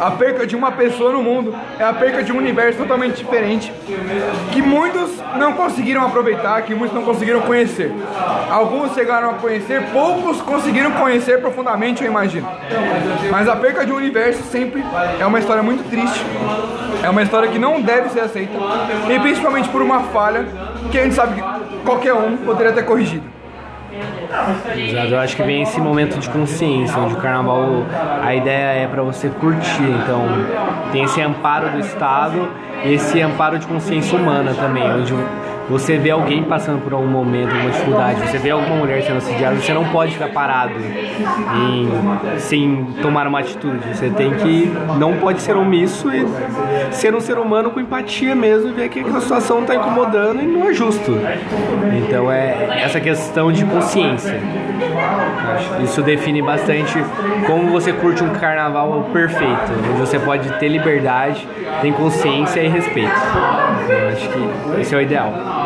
[0.00, 3.72] A perca de uma pessoa no mundo é a perca de um universo totalmente diferente,
[4.52, 7.92] que muitos não conseguiram aproveitar, que muitos não conseguiram conhecer.
[8.50, 12.48] Alguns chegaram a conhecer, poucos conseguiram conhecer profundamente, eu imagino.
[13.30, 14.84] Mas a perca de um universo sempre
[15.18, 16.24] é uma história muito triste,
[17.02, 18.54] é uma história que não deve ser aceita,
[19.08, 20.46] e principalmente por uma falha
[20.90, 21.42] que a gente sabe que
[21.84, 23.39] qualquer um poderia ter corrigido.
[25.10, 27.84] Eu acho que vem esse momento de consciência, onde o carnaval,
[28.22, 30.26] a ideia é para você curtir, então
[30.92, 32.48] tem esse amparo do Estado
[32.84, 35.12] e esse amparo de consciência humana também, onde
[35.70, 39.54] você vê alguém passando por algum momento, alguma dificuldade, você vê alguma mulher sendo assediada,
[39.54, 41.88] você não pode ficar parado em,
[42.38, 43.78] sem tomar uma atitude.
[43.94, 46.26] Você tem que, não pode ser omisso e
[46.90, 50.46] ser um ser humano com empatia mesmo e ver que aquela situação está incomodando e
[50.46, 51.12] não é justo.
[51.96, 54.40] Então é essa questão de consciência.
[55.84, 56.98] Isso define bastante
[57.46, 61.46] como você curte um carnaval perfeito, onde você pode ter liberdade,
[61.80, 63.12] tem consciência e respeito.
[63.88, 65.59] Eu acho que esse é o ideal.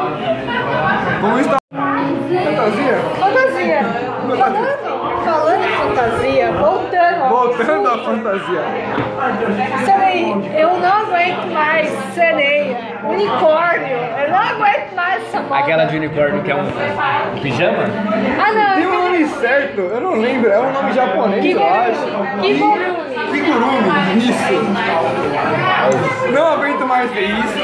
[1.24, 1.56] Como está?
[1.72, 2.98] Fantasia?
[3.18, 3.80] Fantasia.
[4.36, 8.60] Falando, falando em fantasia, voltando ao Voltando à fantasia.
[9.86, 15.60] Sereia, eu não aguento mais sereia, unicórnio, eu não aguento mais essa moda.
[15.60, 16.66] Aquela de unicórnio que é um
[17.40, 17.84] pijama?
[18.38, 22.40] Ah não, Tem um nome certo, eu não lembro, é um nome japonês, eu acho.
[22.42, 22.84] Kigurumi.
[23.32, 24.62] Kigurumi, isso.
[26.34, 27.58] Não aguento mais ver isso.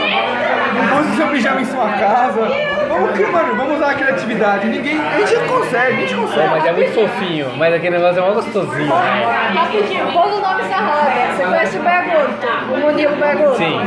[0.99, 2.80] Use seu pijama em sua casa.
[2.90, 4.68] Vamos, cri- mano, vamos usar a criatividade.
[4.68, 4.98] Ninguém.
[5.00, 6.48] A gente consegue, a gente consegue.
[6.50, 8.92] Mas é muito fofinho, mas aquele negócio é mó gostosinho.
[8.92, 11.11] Rapidinho, pôs o nome nessa roda.
[11.37, 13.57] você conhece o Bergoto, o Murilo Bergoto?
[13.57, 13.81] Sim.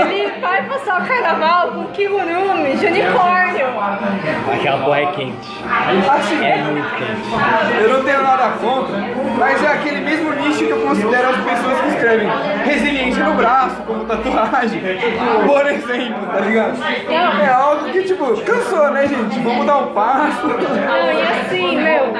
[0.00, 3.66] Ele vai passar o carnaval com kigurumi de unicórnio.
[4.52, 5.64] Aquela porra é quente.
[6.10, 7.82] Assim, É muito quente.
[7.82, 8.96] eu não tenho nada contra,
[9.38, 12.28] mas é aquele mesmo nicho que eu considero as pessoas que escrevem
[12.64, 14.80] resiliência no braço, como tatuagem,
[15.46, 16.76] por exemplo, tá ligado?
[17.42, 19.38] É algo que, tipo, cansou, né, gente?
[19.40, 20.46] Vamos dar um passo.
[20.46, 20.56] Não,
[21.12, 22.12] e assim, meu,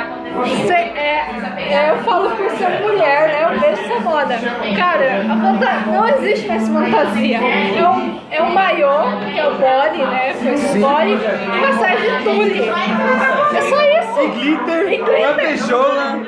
[0.66, 1.26] cê- é,
[1.58, 3.44] é, eu falo por ser mulher, né?
[3.44, 4.34] Eu vejo essa moda.
[4.76, 7.38] Cara, a fanta- não existe mais fantasia.
[7.38, 8.88] É um, é um maiô,
[9.32, 10.34] que é o body, né?
[10.42, 12.68] Foi esse body, e uma saia de tule.
[12.68, 14.03] É só isso.
[14.24, 15.20] E glitter, E glitter.
[15.20, 16.18] lantejola,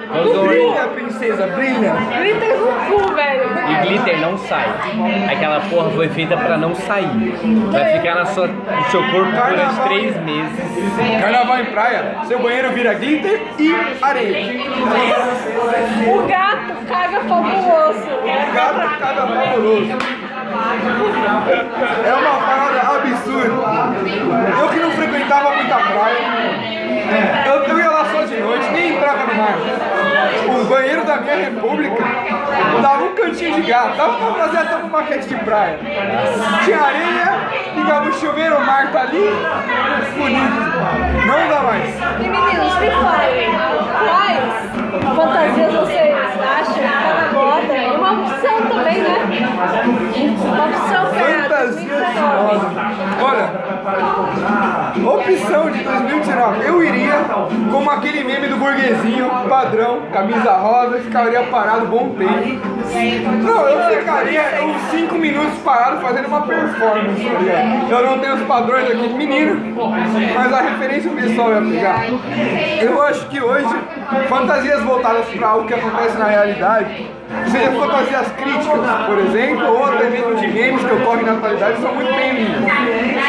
[0.47, 1.93] brilha, princesa, brilha.
[2.19, 3.51] Glitter no cu, velho.
[3.69, 4.67] E glitter não sai.
[5.33, 7.35] Aquela porra foi feita pra não sair.
[7.73, 11.21] Vai ficar na sua, no seu corpo durante três meses.
[11.21, 14.61] Carnaval em praia, seu banheiro vira glitter e areia.
[16.15, 18.07] O gato caga fabuloso.
[18.55, 19.99] Gato cada fabuloso.
[22.07, 24.61] É uma parada absurda.
[24.61, 26.19] Eu que não frequentava muita praia,
[27.47, 29.57] eu, eu ia lá só de noite, nem entrava no mar.
[30.61, 32.05] O banheiro da minha república
[32.81, 35.79] dava um cantinho de gato, dava pra fazer até uma maquete de praia.
[36.65, 39.31] Tinha areia, ligava o chuveiro, o mar tá ali,
[40.17, 40.67] bonito.
[41.27, 41.95] Não dá mais.
[42.21, 43.51] E meninos, me falem,
[44.05, 47.77] quais fantasias vocês acham que tá moda?
[47.77, 49.17] E uma opção também, né?
[50.45, 52.43] Uma opção de 2019.
[52.43, 52.69] moda.
[53.23, 56.67] Olha, opção de 2019.
[56.67, 57.15] Eu iria
[57.71, 62.76] como aquele meme do burguesinho, padrão, camisa rosa, ficaria parado bom tempo.
[63.43, 67.87] Não, eu ficaria uns 5 minutos parado fazendo uma performance, tá?
[67.91, 69.75] Eu não tenho os padrões aqui de menino,
[70.35, 72.05] mas a referência o pessoal ia pegar.
[72.81, 73.75] Eu acho que hoje,
[74.29, 77.11] fantasias voltadas para algo que acontece na realidade,
[77.51, 81.95] seja fantasias críticas, por exemplo, ou até mesmo de games que ocorrem na atualidade, são
[81.95, 82.63] muito bem-vindas.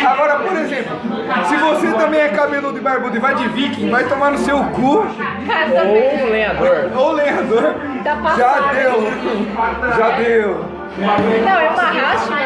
[0.05, 0.97] Agora, por exemplo,
[1.45, 4.57] se você também é cabeludo e barbudo e vai de viking, vai tomar no seu
[4.65, 5.05] cu.
[5.05, 6.91] Ou lenhador.
[6.95, 7.75] ou lenhador,
[8.15, 8.37] Passado.
[8.37, 9.11] já deu,
[9.97, 10.77] já deu.
[10.97, 12.37] Não, é uma Rashma.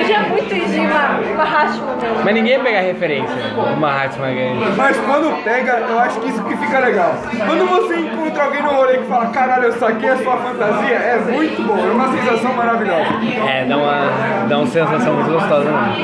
[0.00, 2.24] Hoje é muito exigir uma, uma Rashma mesmo.
[2.24, 3.36] Mas ninguém pega referência.
[3.54, 4.76] Uma Mahatma Gandhi.
[4.76, 7.14] Mas quando pega, eu acho que isso que fica legal.
[7.46, 11.18] Quando você encontra alguém no rolê que fala, caralho, eu saquei a sua fantasia, é
[11.18, 13.10] muito bom, é uma sensação maravilhosa.
[13.48, 15.94] É, dá uma, dá uma sensação muito gostosa, né?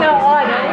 [0.00, 0.69] Não, olha,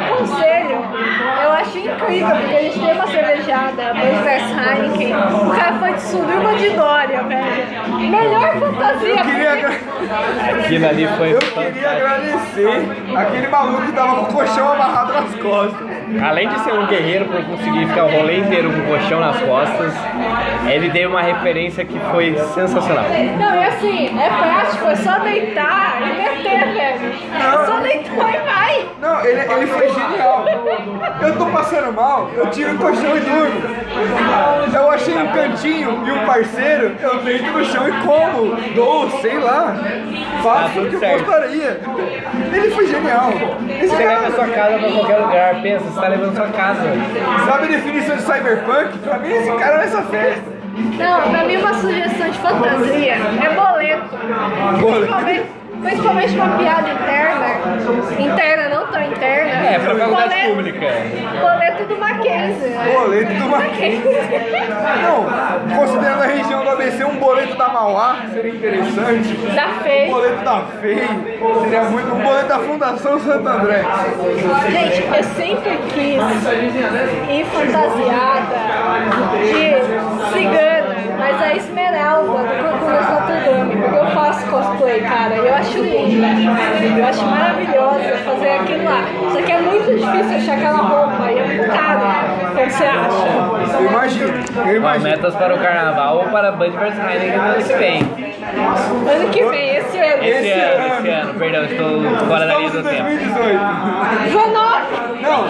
[1.58, 6.54] acho incrível, porque a gente tem uma cervejada, Budweiser Heineken, o cara foi de suruba
[6.56, 7.98] de Dória, velho.
[8.10, 9.10] Melhor fantasia.
[9.10, 14.22] Eu queria, porque- agra- Aquilo ali foi eu queria agradecer aquele maluco que tava com
[14.22, 15.88] o colchão amarrado nas costas.
[16.24, 19.39] Além de ser um guerreiro por conseguir ficar o rolê inteiro com o colchão nas
[19.41, 19.93] costas,
[20.67, 23.06] ele teve uma referência que foi sensacional.
[23.38, 27.13] Não, e assim, é prático, é só deitar e meter, velho.
[27.36, 28.86] É só deitar e vai.
[29.02, 30.46] Não, ele, ele foi genial.
[31.22, 33.62] Eu tô passando mal, eu tiro o colchão e durmo.
[34.74, 39.38] Eu achei um cantinho e um parceiro, eu deito no chão e como, dou, sei
[39.39, 39.76] lá.
[40.43, 41.80] Faço Tá o que eu gostaria.
[42.54, 43.32] Ele foi genial.
[43.82, 46.82] Esse Você leva a sua cara, casa pra qualquer lugar, pensa, tá levando sua casa.
[47.46, 48.98] sabe a definição de cyberpunk?
[49.00, 50.58] Pra mim, esse cara é nessa festa.
[50.98, 54.16] Não, pra mim uma sugestão de fantasia é boleto.
[54.78, 55.46] Principalmente,
[55.82, 57.48] principalmente uma piada interna.
[58.20, 59.52] Interna, não tão interna.
[59.68, 60.88] É, pra faculdade Boleto- pública.
[61.42, 62.70] Boleto do Mackenzie.
[62.70, 62.94] né?
[62.94, 64.04] Boleto do Mackenzie.
[65.02, 69.34] Não, considerando a região do ABC, um boleto da Mauá seria interessante.
[69.56, 70.10] Da Um FEI.
[70.10, 71.08] boleto da FEI
[71.63, 72.13] seria muito.
[72.13, 73.84] Um boleto da Fundação Santo André.
[74.72, 76.22] Gente, eu sempre quis
[77.30, 78.56] ir fantasiada
[79.42, 80.77] de cigana,
[81.28, 85.36] mas a esmeralda do de Notre Dame, porque eu faço cosplay, cara.
[85.36, 86.26] Eu acho lindo.
[86.98, 89.04] Eu acho maravilhoso fazer aquilo lá.
[89.34, 92.00] Só que é muito difícil achar aquela roupa e é muito caro.
[92.56, 93.78] Como você acha?
[93.78, 94.34] Eu imagino,
[94.66, 95.04] eu imagino.
[95.04, 98.02] metas para o carnaval ou para Bud vs Heineken no ano que vem.
[98.02, 100.24] Ano que vem, esse ano.
[100.24, 100.98] Esse, Esse ano, ano.
[101.00, 103.04] esse ano, perdão, estou fora da linha do tempo.
[103.04, 103.60] 2018.
[104.24, 105.22] 19!
[105.22, 105.48] Não.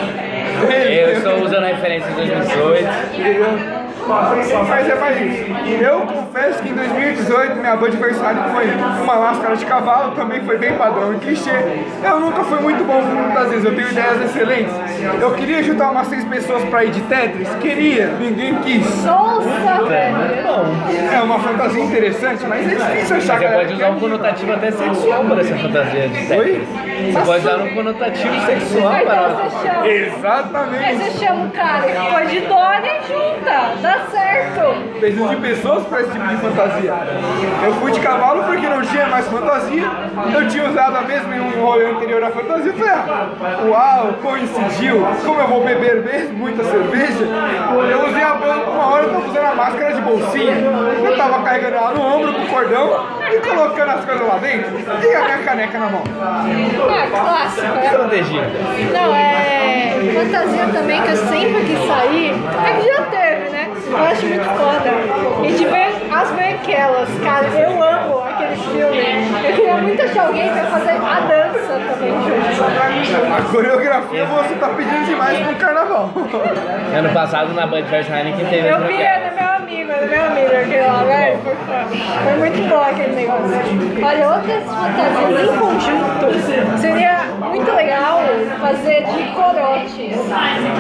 [0.68, 3.77] Eu estou usando a referência de 2018.
[4.08, 5.84] Mas é mais isso.
[5.84, 8.68] Eu confesso que em 2018 minha adversário foi
[9.04, 11.52] uma máscara de cavalo, também foi bem padrão e clichê.
[12.04, 14.74] Eu nunca fui muito bom muitas vezes, eu tenho ideias excelentes.
[15.22, 19.04] Eu queria juntar umas seis pessoas pra ir de Tetris, queria, ninguém quis.
[19.04, 20.18] Nossa, velho!
[21.14, 25.24] É uma fantasia interessante, mas é difícil achar Você pode usar um conotativo até sexual
[25.26, 26.42] para essa fantasia de sexo.
[26.42, 26.68] Oi?
[27.12, 29.82] Você pode usar um conotativo sexual para então você chama.
[29.84, 30.96] Aí Exatamente.
[30.96, 33.74] você chama o cara que foi de Dória e junta.
[33.82, 35.00] Dá Tá certo.
[35.00, 36.94] Precisa de pessoas para esse tipo de fantasia.
[37.66, 39.90] Eu fui de cavalo porque não tinha mais fantasia.
[40.34, 42.74] Eu tinha usado a mesma em um rolê anterior à fantasia.
[42.74, 43.28] Falei, ah,
[43.66, 45.06] uau, coincidiu.
[45.26, 47.26] Como eu vou beber mesmo muita cerveja,
[47.90, 50.54] eu usei a uma hora eu tava usando a máscara de bolsinha.
[51.04, 55.16] Eu tava carregando ela no ombro com cordão e colocando as coisas lá dentro e
[55.16, 56.04] a minha caneca na mão.
[56.22, 57.86] Ah, clássico, né?
[57.86, 58.42] Estratégia.
[58.94, 59.98] Não, é.
[60.14, 62.34] Fantasia também que eu sempre quis sair.
[62.66, 63.27] É que já teve?
[63.90, 65.48] Eu acho muito foda.
[65.48, 68.24] E de ver as branquelas, cara, eu amo
[68.56, 69.48] filme.
[69.48, 73.34] Eu queria muito achar alguém pra fazer a dança também junto.
[73.34, 76.10] A coreografia você tá pedindo demais pro carnaval.
[76.98, 80.48] Ano passado na Band Fest Heineken teve Eu vi, era meu amigo, era meu amigo
[80.48, 81.40] aquele lá, velho.
[82.24, 84.06] Foi muito bom aquele negócio.
[84.06, 86.80] Olha, outras fantasias em conjunto.
[86.80, 88.20] Seria muito legal
[88.62, 90.16] fazer de corotes.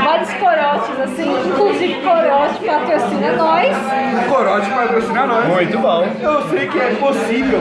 [0.03, 3.76] Vários corotes, assim, inclusive corote patrocina nós.
[4.28, 5.47] Corote patrocina nós.
[5.47, 6.05] Muito bom.
[6.22, 7.59] Eu sei que é possível,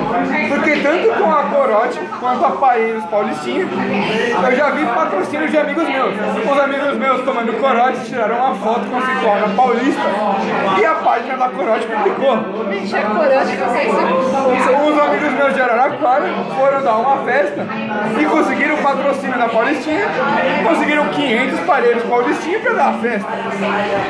[0.49, 5.89] porque tanto com a Corote quanto a Paeiros Paulistinha, eu já vi patrocínio de amigos
[5.89, 6.15] meus.
[6.51, 10.03] Os amigos meus tomando Corote tiraram uma foto conceitual na Paulista
[10.81, 12.37] e a página da Corote publicou.
[12.71, 14.87] Gente, a corote ser.
[14.87, 17.67] Os amigos meus de Araraquara foram dar uma festa
[18.21, 20.07] e conseguiram o patrocínio da Paulistinha,
[20.63, 23.29] conseguiram 500 pareiros Paulistinha pra dar a festa.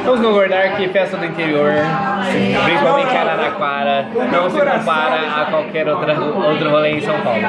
[0.05, 1.73] Vamos concordar que festa do interior,
[2.65, 7.41] principalmente Araraquara, não se compara a qualquer outra, outro rolê em São Paulo.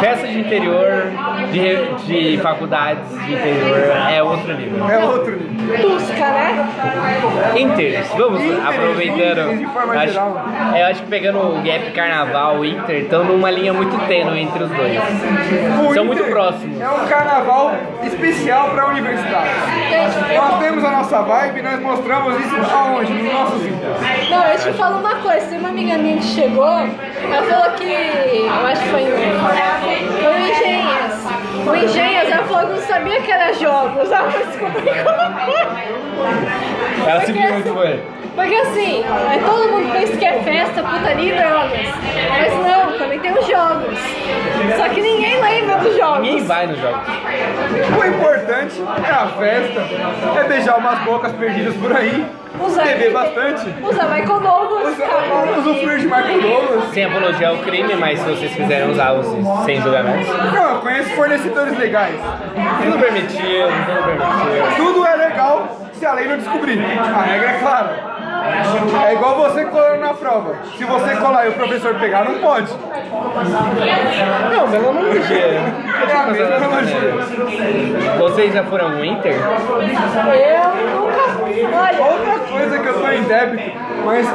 [0.00, 1.10] Festa de interior,
[1.52, 3.78] de, de faculdades de interior,
[4.10, 4.90] é outro nível.
[4.90, 5.52] É outro nível.
[5.80, 6.68] Tusca, né?
[7.56, 9.58] Inters, vamos Inters, aproveitando.
[9.58, 10.44] De forma acho, geral.
[10.76, 14.64] eu acho que pegando o Gap Carnaval e Inter, estão numa linha muito tênue entre
[14.64, 14.98] os dois.
[15.88, 16.80] O São muito Inter próximos.
[16.80, 19.50] É um carnaval especial para universidade.
[19.90, 23.12] Gente, Nós temos a nossa vibe e nós mostramos isso aonde?
[23.12, 24.30] Nos nossos Inter.
[24.30, 27.84] Não, eu te falo uma coisa, tem uma amiga minha que chegou, ela falou que.
[27.84, 29.10] Eu acho que foi no.
[30.22, 31.11] Foi no Engenhas.
[31.66, 34.10] O Engenhas, ela falou que não sabia que era jogos.
[34.10, 37.10] Ela foi descobrir como foi.
[37.10, 38.02] Ela se Porque viu assim- muito bem.
[38.34, 39.04] Porque assim,
[39.44, 41.88] todo mundo pensa que é festa, putaria e drogas.
[42.30, 43.98] Mas não, também tem os jogos.
[44.78, 46.20] Só que ninguém lembra dos jogos.
[46.22, 47.08] Ninguém vai nos jogos.
[47.98, 52.24] O importante é a festa, é beijar umas bocas perdidas por aí,
[52.66, 56.84] Usar, beber bastante, Usar Michael Douglas, usar- usufruir de Michael Douglas.
[56.92, 59.26] Sem apologia ao crime, mas se vocês quiserem usar os
[59.64, 60.28] sem julgamentos.
[60.52, 62.14] Não, eu conheço fornecedores legais.
[62.84, 64.76] Tudo permitido, tudo permitido.
[64.76, 66.78] Tudo é legal se a lei não descobrir.
[66.80, 68.12] A regra é clara.
[69.06, 70.56] É igual você colando na prova.
[70.76, 72.72] Se você colar e o professor pegar, não pode.
[74.52, 75.36] Não, pela analogia.
[75.36, 77.14] É a mesma analogia.
[78.18, 79.32] Vocês já foram no Inter?
[79.34, 79.42] Eu.
[80.28, 81.11] Olha,
[81.60, 83.72] Outra coisa que eu tô em débito,
[84.04, 84.26] mas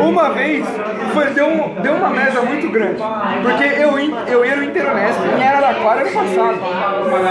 [0.00, 0.64] uma vez
[1.12, 3.02] foi, deu, um- deu uma mesa muito grande.
[3.42, 6.58] Porque eu, in- eu ia no Interunesp em Araraquara ano passado.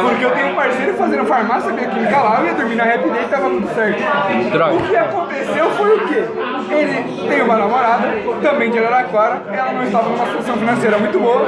[0.09, 3.24] Porque eu tenho um parceiro fazendo farmácia bioquímica lá, eu ia dormir na Rap Day
[3.24, 4.03] e tava tudo certo.
[4.51, 4.74] Droga.
[4.74, 6.24] O que aconteceu foi o quê?
[6.69, 8.07] Ele tem uma namorada,
[8.41, 11.45] também de Araraquara, ela não estava numa situação financeira muito boa,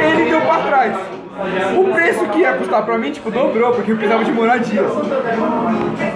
[0.00, 0.92] ele deu pra trás.
[1.76, 4.82] O preço que ia custar pra mim, tipo, dobrou, porque eu precisava de moradia.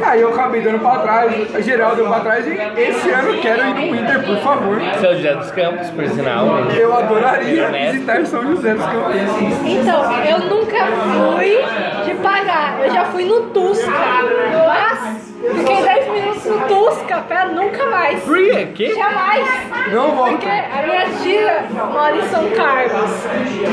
[0.06, 3.66] Aí eu acabei dando pra trás, geral deu pra trás, e esse ano eu quero
[3.66, 4.80] ir no Inter, por favor.
[5.00, 6.46] São José dos Campos, por sinal.
[6.70, 9.16] Eu adoraria visitar São José dos Campos.
[9.64, 11.58] Então, eu nunca fui
[12.04, 12.80] de pagar.
[12.80, 13.90] Eu já fui no Tusca.
[13.90, 18.22] Mas fiquei 10 minutos no Tusca pra nunca mais.
[18.22, 18.36] Por
[18.74, 18.94] quê?
[18.94, 19.48] Jamais.
[19.92, 20.30] Não volto.
[20.32, 23.10] Porque a minha tia mora em São Carlos.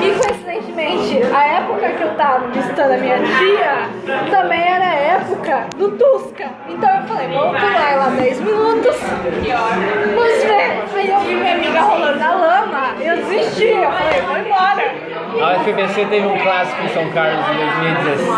[0.03, 0.11] E
[0.75, 3.89] coincidentemente, a época que eu tava visitando a minha tia
[4.29, 6.49] também era a época do Tusca.
[6.67, 8.95] Então eu falei, vamos pular lá 10 minutos.
[10.15, 10.83] Vamos ver.
[10.95, 12.95] Aí eu vi minha amiga rolando na lama.
[12.99, 13.67] Eu desisti.
[13.67, 15.14] Eu falei, vou embora.
[15.41, 17.93] A UFBC teve um clássico em São Carlos em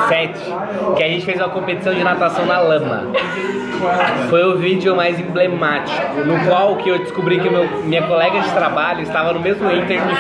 [0.07, 3.03] 2017 que a gente fez uma competição de natação na lama.
[4.29, 8.49] Foi o vídeo mais emblemático, no qual que eu descobri que meu, minha colega de
[8.51, 10.13] trabalho estava no mesmo Inter, me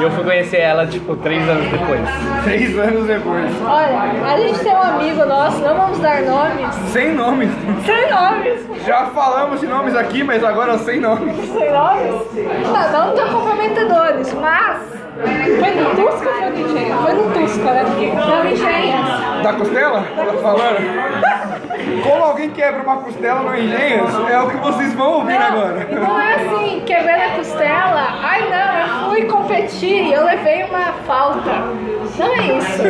[0.00, 2.00] e eu fui conhecer ela tipo três anos depois.
[2.44, 3.62] Três anos depois.
[3.66, 6.74] Olha, a gente tem um amigo nosso, não vamos dar nomes.
[6.90, 7.50] Sem nomes.
[7.84, 8.86] Sem nomes.
[8.86, 11.36] Já falamos de nomes aqui, mas agora sem nomes.
[11.36, 12.14] Sem nomes?
[12.64, 15.00] Não, não tão comprometedores, mas.
[15.20, 16.96] Foi no Tusca ou foi no Engenho?
[16.98, 17.84] Foi no Tusca, né?
[18.14, 19.42] Não, Engenhas.
[19.42, 20.02] Da costela?
[20.16, 22.02] Tá falando?
[22.02, 25.86] Como alguém quebra uma costela no Engenhos, é o que vocês vão ouvir agora.
[25.90, 28.06] Não, não é assim, quebrando a costela.
[28.22, 31.50] Ai não, eu fui competir e eu levei uma falta.
[32.18, 32.82] Não é isso.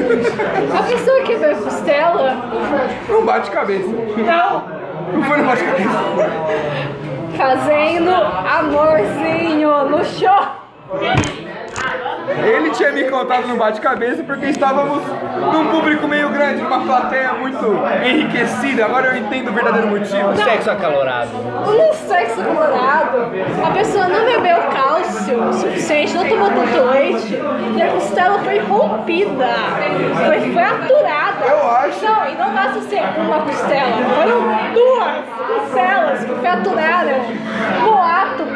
[0.78, 2.36] A pessoa quebrou a costela,
[3.08, 3.88] Não bate cabeça.
[3.88, 4.80] não.
[5.12, 5.90] Não foi no bate-cabeça.
[7.36, 11.49] Fazendo amorzinho no show.
[12.44, 15.02] Ele tinha me contado no bate-cabeça porque estávamos
[15.52, 17.66] num público meio grande, numa plateia muito
[18.04, 18.84] enriquecida.
[18.84, 20.36] Agora eu entendo o verdadeiro motivo.
[20.36, 21.30] Sexo acalorado.
[21.36, 23.30] Um sexo colorado,
[23.66, 27.38] a pessoa não bebeu cálcio o suficiente, não tomou tanto leite,
[27.76, 29.48] e a costela foi rompida,
[30.26, 31.46] foi fraturada.
[31.46, 32.04] Eu acho.
[32.04, 37.24] Não, e não basta ser uma costela, foram duas costelas que fraturaram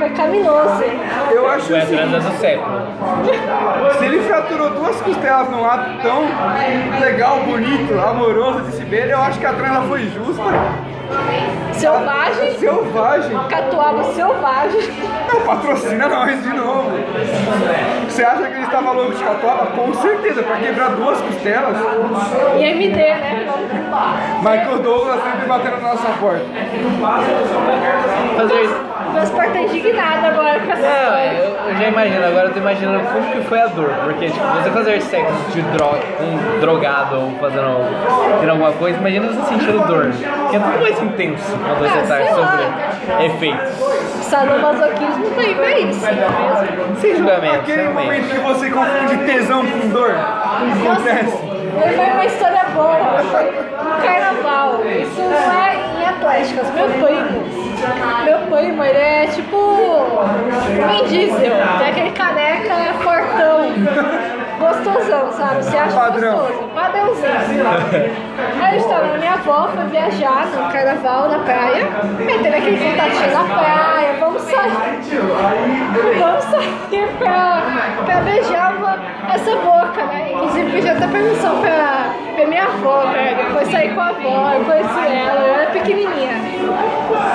[0.08, 0.84] pecaminoso.
[1.30, 2.82] Eu acho Foi a assim, transa do século.
[3.98, 6.22] se ele fraturou duas costelas num ato tão
[7.00, 10.42] legal, bonito, amoroso de se ver, eu acho que a transa foi justa.
[11.72, 13.38] Selvagem, Selvagem.
[13.48, 14.80] catuaba selvagem.
[15.32, 16.90] Não, patrocina nós de novo.
[18.08, 19.66] Você acha que ele estava louco de catuaba?
[19.66, 21.76] Com certeza, para quebrar duas costelas.
[22.58, 23.46] E MD, né?
[24.38, 26.44] Michael Douglas sempre batendo na nossa porta.
[28.36, 28.93] Fazer isso.
[29.14, 31.38] Meus estão indignado agora com essa Não, história.
[31.38, 33.90] eu, eu já imagino, agora eu tô imaginando como que foi a dor.
[34.04, 35.88] Porque, tipo, você fazer sexo de dro
[36.18, 37.78] com um drogado ou fazendo,
[38.34, 40.10] fazendo alguma coisa, imagina você sentindo dor.
[40.50, 42.50] Que é tudo mais intenso quando você Ah, tá sei lá.
[42.50, 44.04] sobre efeitos.
[44.24, 46.12] Sadomasoquismo tá aí pra isso, não é
[46.70, 46.96] mesmo?
[47.00, 48.04] Sem julgamento, Aquele realmente.
[48.06, 50.10] momento que você confunde tesão com dor.
[50.12, 51.38] Acontece.
[51.96, 52.96] Foi uma história boa.
[54.02, 54.80] Carnaval.
[54.86, 56.70] Isso não é em Atléticas.
[56.72, 57.73] Meu primo.
[58.24, 59.56] Meu primo, ele é tipo.
[60.88, 61.56] Vin Diesel.
[61.78, 64.33] Tem aquele careca fortão.
[64.58, 65.62] Gostosão, sabe?
[65.62, 66.38] Você acha Padrão.
[66.38, 66.68] gostoso.
[66.74, 67.64] Padrãozinho.
[68.62, 71.88] Aí eu estava na minha avó, foi viajar no carnaval na praia.
[72.18, 74.14] Aí teve aquele contatinho na praia.
[74.20, 74.72] Vamos sair.
[76.18, 77.62] Vamos sair pra,
[78.04, 78.98] pra beijar uma,
[79.32, 80.32] essa boca, né?
[80.32, 83.50] Inclusive pedi até permissão pra, pra minha avó, velho.
[83.52, 86.34] Foi sair com a avó, eu conheci ela, eu era pequenininha.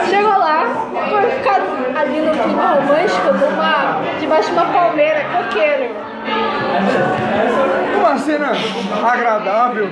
[0.09, 0.65] Chegou lá,
[1.09, 1.61] foi ficar
[1.99, 5.95] ali no clima romântico, numa, debaixo de uma palmeira, coqueiro.
[7.97, 8.51] Uma cena
[9.05, 9.89] agradável.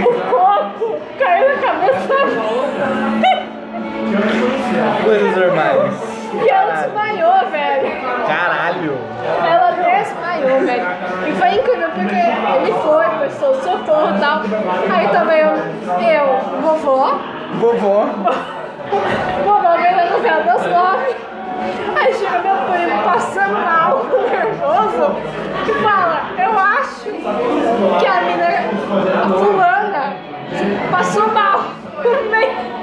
[0.00, 2.14] O coco caiu na cabeça
[5.04, 5.94] Coisas normais.
[6.34, 7.90] e ela desmaiou, velho.
[8.26, 8.98] Caralho.
[9.50, 10.86] Ela desmaiou, velho.
[11.28, 14.40] E foi incrível porque ele foi, prestou socorro e tal.
[14.94, 15.54] Aí também eu,
[16.08, 17.18] eu vovó,
[17.54, 18.06] Vovó.
[19.44, 21.14] vovó vendo a novela das nove.
[21.96, 25.16] Aí chega meu primo passando mal, nervoso,
[25.68, 27.04] e fala, eu acho
[27.98, 28.48] que a mina,
[29.22, 30.16] a fulana,
[30.90, 31.64] passou mal.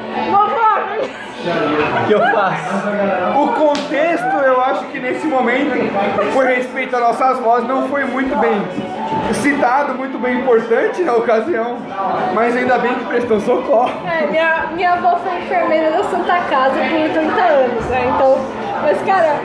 [1.42, 3.42] O que eu faço?
[3.42, 5.72] O contexto, eu acho que nesse momento,
[6.34, 8.62] por respeito às nossas vozes, não foi muito bem
[9.34, 11.78] citado, muito bem importante na ocasião.
[12.34, 13.92] Mas ainda bem que prestou socorro.
[14.08, 18.12] É, minha, minha avó foi enfermeira da Santa Casa por 30 anos, né?
[18.14, 18.38] Então,
[18.82, 19.40] mas cara,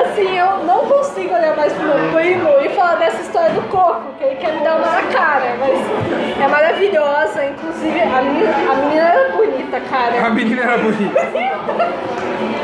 [0.00, 4.02] assim, eu não consigo olhar mais pro meu primo e falar dessa história do coco,
[4.18, 8.74] que ele quer me dar uma na cara, mas é maravilhosa, inclusive a menina, a
[8.76, 10.30] menina era bonita, A cara.
[10.30, 11.20] menina era bonita.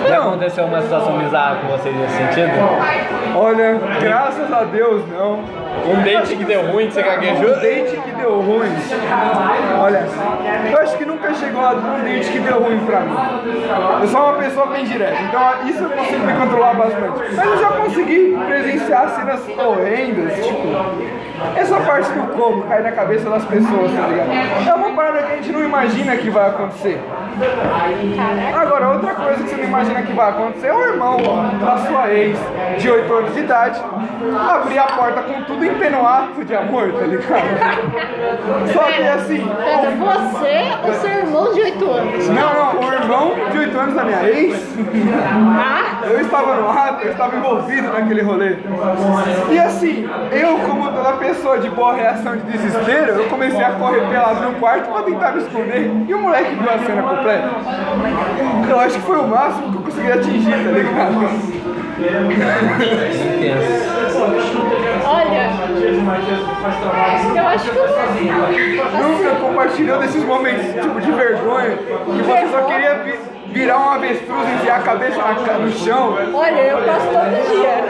[0.09, 2.51] Já Não, aconteceu uma situação bizarra com vocês nesse sentido?
[3.37, 5.41] olha, graças a Deus não.
[5.87, 7.51] Um date que deu ruim, que você gaguejou?
[7.57, 8.71] Um date que deu ruim.
[9.81, 10.07] Olha,
[10.71, 13.17] eu acho que nunca chegou a um date que deu ruim pra mim.
[14.03, 17.35] Eu sou uma pessoa bem direta, então isso eu consigo me controlar bastante.
[17.37, 19.41] Mas eu já consegui presenciar cenas
[19.97, 21.19] tipo.
[21.55, 24.69] Essa parte do como cai na cabeça das pessoas, tá ligado?
[24.69, 27.01] É uma parada que a gente não imagina que vai acontecer.
[28.55, 31.17] Agora, outra coisa que você não imagina que vai acontecer é o irmão
[31.61, 32.37] da sua ex,
[32.79, 33.81] de 8 anos de idade,
[34.51, 38.73] abrir a porta com tudo em pleno ato de amor, tá ligado?
[38.73, 42.29] Só que assim, Pera, você ou seu irmão de 8 anos?
[42.31, 44.77] não, não, o irmão de 8 anos da minha ex,
[45.57, 48.57] Ah, eu estava no ato, eu estava envolvido naquele rolê.
[49.51, 54.01] E assim, eu como toda pessoa de boa reação de desespero, eu comecei a correr
[54.09, 55.91] pelado no quarto pra tentar me esconder.
[56.09, 57.49] E o moleque viu a cena completa.
[58.69, 61.69] Eu acho que foi o máximo que eu consegui atingir, tá ligado?
[65.05, 65.51] Olha,
[67.37, 67.89] eu acho que eu.
[69.09, 73.19] Nunca compartilhou desses momentos tipo de vergonha, que você só queria vi-
[73.59, 76.17] virar um avestruz e enfiar a cabeça na no chão.
[76.33, 77.85] Olha, eu passo todo dia.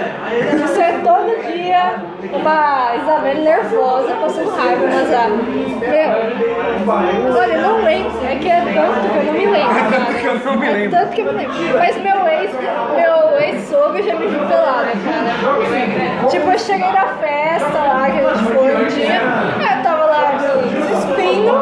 [0.64, 1.96] Isso é todo dia
[2.32, 6.10] uma Isabelle nervosa, passando raiva, mas ah, meu,
[7.36, 9.90] olha, eu não lembro, é que é tanto que eu não me lembro.
[9.90, 10.98] Tanto que eu não me É lembro.
[10.98, 11.54] tanto que eu não lembro.
[11.78, 12.50] Mas meu ex,
[12.96, 15.32] meu ex-sogro já me viu pelada, cara.
[16.30, 19.20] Tipo, eu cheguei na festa lá que a gente foi um dia,
[19.76, 21.54] eu tava lá no espinho,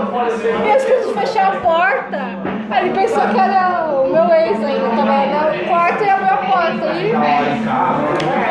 [0.64, 2.20] e antes de fechar a porta,
[2.68, 6.36] Aí ele pensou que era o meu ex ainda, tava no quarto e abriu a
[6.36, 6.86] porta.
[6.94, 7.12] E...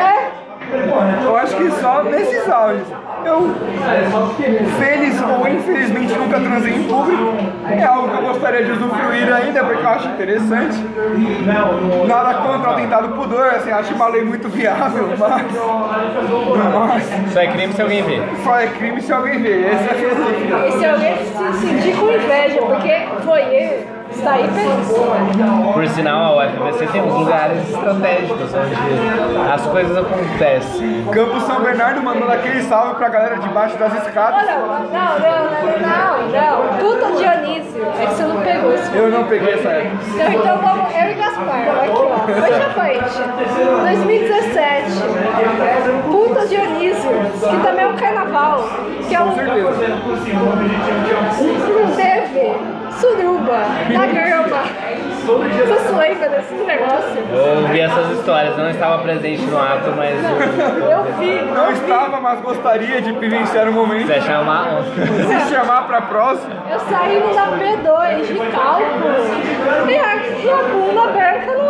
[0.02, 0.32] É,
[1.24, 2.88] Eu acho que só nesses áudios.
[3.26, 3.56] Eu,
[4.78, 7.34] feliz ou infelizmente, nunca transei em público.
[7.68, 10.78] É algo que eu gostaria de usufruir ainda, porque eu acho interessante.
[12.08, 15.44] Nada contra o atentado pudor, assim, acho uma lei muito viável, mas.
[16.88, 18.22] Mas Só é crime se alguém vê.
[18.44, 19.66] só é crime se alguém ver.
[19.74, 20.68] Essa é a filosofia.
[20.68, 23.88] e se alguém se sentir com inveja, porque foi ele,
[24.18, 24.88] está aí feliz.
[25.74, 31.06] Por sinal, a UFBC tem uns lugares estratégicos onde as coisas acontecem.
[31.12, 34.40] Campo São Bernardo mandando aquele salve pra galera debaixo das escadas.
[34.40, 35.46] Olha, não, não, não,
[35.82, 36.78] não, não.
[36.78, 37.86] Puta Dionísio.
[38.00, 40.04] É que você não pegou esse Eu não peguei essa época.
[40.08, 42.16] Então, então vamos, eu e Gaspar, aqui ó.
[42.44, 43.16] Hoje à frente.
[43.82, 44.92] 2017.
[46.10, 48.70] Puta Dionísio, que também é um carnaval.
[49.08, 49.30] Que é um.
[49.30, 49.36] Com
[51.96, 52.15] certeza.
[53.00, 53.60] Suruba
[53.90, 54.64] na grama.
[55.26, 57.18] Você se lembra desse negócio?
[57.34, 62.20] Eu vi essas histórias, não estava presente no ato, mas eu, Eu vi, Não estava,
[62.22, 64.08] mas gostaria de vivenciar o momento.
[64.08, 64.68] você chamar.
[64.86, 66.54] Se chamar pra próxima.
[66.70, 69.16] eu saí da P2 de cálculo
[69.90, 71.65] e a bunda aberta no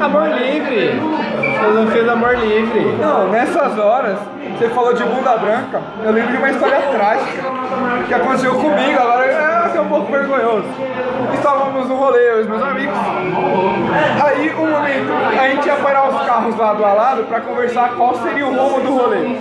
[0.00, 1.00] Amor livre!
[1.58, 2.96] Filosofia do amor livre.
[3.00, 4.18] Não, nessas horas,
[4.58, 7.42] você falou de bunda branca, eu lembro de uma história trágica
[8.06, 10.66] que aconteceu comigo, agora é até um pouco vergonhoso.
[11.34, 12.96] Estávamos no rolê, eu e meus amigos.
[14.24, 18.14] Aí, um momento, a gente ia parar os carros lado a lado para conversar qual
[18.16, 19.36] seria o rumo do rolê.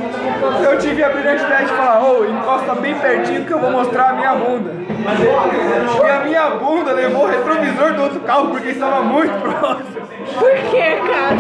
[0.64, 4.10] Eu tive a brilhante ideia de falar, ô, encosta bem pertinho que eu vou mostrar
[4.10, 4.72] a minha bunda.
[5.06, 10.06] E a minha bunda levou o retrovisor do outro carro porque estava muito próximo.
[10.40, 11.36] Por que, cara?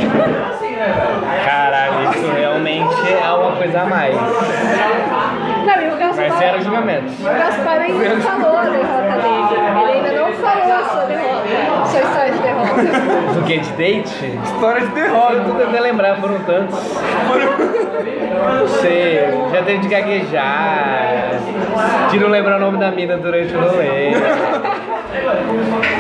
[1.45, 4.15] Caralho, isso realmente é uma coisa a mais.
[4.15, 6.43] Não, e o Mas Gaspar.
[6.43, 7.11] era julgamento.
[7.19, 9.81] O Gaspar ainda não falou a derrota dele.
[9.81, 11.45] Ele ainda não falou a sua derrota.
[11.87, 13.33] Sua história de derrota.
[13.33, 14.39] Do que de date?
[14.43, 15.35] História de Eu derrota.
[15.41, 16.95] tô tentando lembrar, foram tantos.
[18.59, 19.19] Não sei,
[19.51, 21.31] já teve de gaguejar,
[22.11, 24.11] de não lembrar o nome da mina durante o rolê.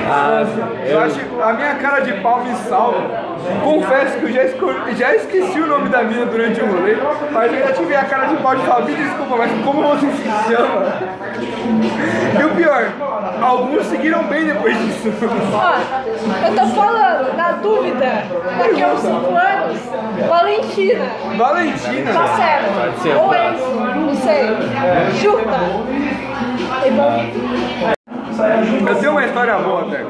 [0.07, 0.43] Ah,
[0.85, 3.25] Eu eu, acho a minha cara de pau me salva.
[3.63, 6.97] Confesso que eu já, esco- já esqueci o nome da mina durante o rolê,
[7.31, 10.07] mas eu já tive a cara de pau de falar, me desculpa, mas como você
[10.11, 10.85] se chama?
[12.39, 12.87] E o pior,
[13.41, 15.11] alguns seguiram bem depois disso.
[15.53, 18.23] Ó, eu tô falando, na dúvida,
[18.57, 19.79] daqui a uns 5 anos,
[20.27, 21.05] Valentina.
[21.37, 22.13] Valentina.
[22.13, 23.19] Tá certo.
[23.19, 24.47] Ou Enzo, não sei.
[25.21, 25.59] Chuta.
[28.87, 30.03] Eu tenho uma história boa até.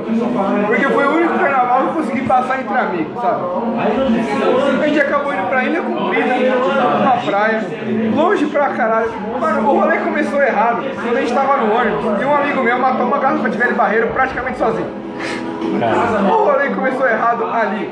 [0.67, 3.41] Porque foi o único carnaval que eu consegui passar entre amigos, sabe?
[4.83, 7.61] A gente acabou indo pra Ilha Comprida, numa praia,
[8.15, 9.11] longe pra caralho.
[9.39, 12.79] Mano, o rolê começou errado quando a gente tava no ônibus e um amigo meu
[12.79, 15.04] matou uma garrafa de velho barreiro praticamente sozinho.
[16.29, 17.91] O rolê começou errado ali.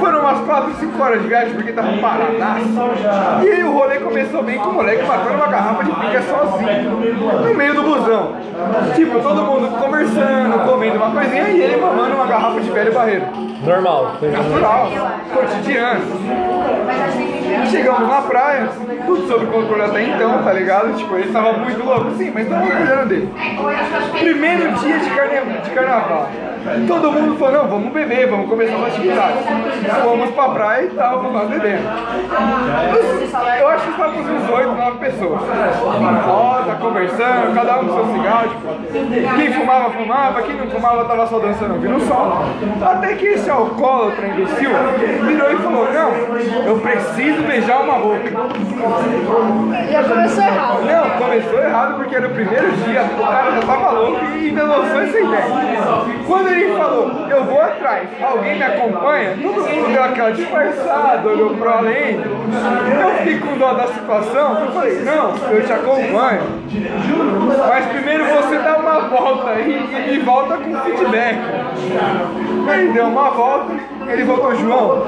[0.00, 2.64] Foram umas 4, 5 horas de viagem porque tava paradaço.
[3.42, 6.90] E aí o rolê começou bem com o moleque matando uma garrafa de pinga sozinho.
[7.48, 8.32] No meio do busão.
[8.94, 13.24] Tipo, todo mundo conversando, comendo uma coisinha e ele mamando uma garrafa de velho barreiro.
[13.64, 14.12] normal.
[14.20, 14.88] Natural,
[15.34, 16.02] cotidiano.
[17.70, 18.68] Chegamos na praia,
[19.06, 20.94] tudo sob controle até então, tá ligado?
[20.96, 23.32] Tipo, ele tava muito louco, sim, mas tava cuidando dele.
[24.18, 25.60] Primeiro dia de, carne...
[25.62, 26.28] de carnaval.
[26.86, 29.44] Todo mundo falou, não, vamos beber, vamos começar as atividades.
[30.02, 31.82] Fomos pra praia e estávamos lá bebendo.
[33.58, 35.40] Eu acho que estávamos uns 8, 9 pessoas.
[35.98, 38.48] Uma roda, conversando, cada um com seu cigarro.
[38.48, 42.44] Tipo, quem fumava, fumava, quem não fumava tava só dançando ouvindo o som.
[42.80, 44.70] Até que esse alcoólatra imbecil
[45.26, 46.10] virou e falou, não,
[46.64, 48.30] eu preciso beijar uma boca.
[49.90, 50.84] Já começou errado.
[50.84, 54.64] Não, começou errado porque era o primeiro dia, o cara já tava louco e ainda
[54.64, 55.44] lançou essa ideia.
[56.26, 61.50] Quando ele falou, eu vou atrás, alguém me acompanha, todo mundo deu aquela disfarçada, olhou
[61.56, 62.20] pro além.
[63.02, 66.42] Eu fiquei com dó da situação, eu falei, não, eu te acompanho.
[67.68, 71.38] Mas primeiro você dá uma volta aí e me volta com feedback.
[72.68, 73.72] Ele deu uma volta,
[74.06, 75.02] ele voltou, João,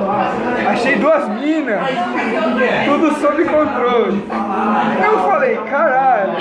[0.68, 1.80] achei duas minas,
[2.84, 4.24] tudo sob controle.
[5.04, 6.32] Eu falei, caralho,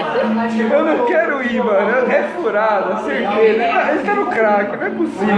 [0.72, 5.36] eu não quero ir, mano, é furada, certeza, ele tá no crack, não é possível.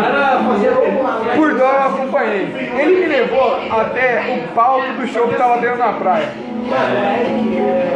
[1.36, 2.72] Por dó eu acompanhei.
[2.78, 6.30] Ele me levou até o palco do show que tava tendo na praia.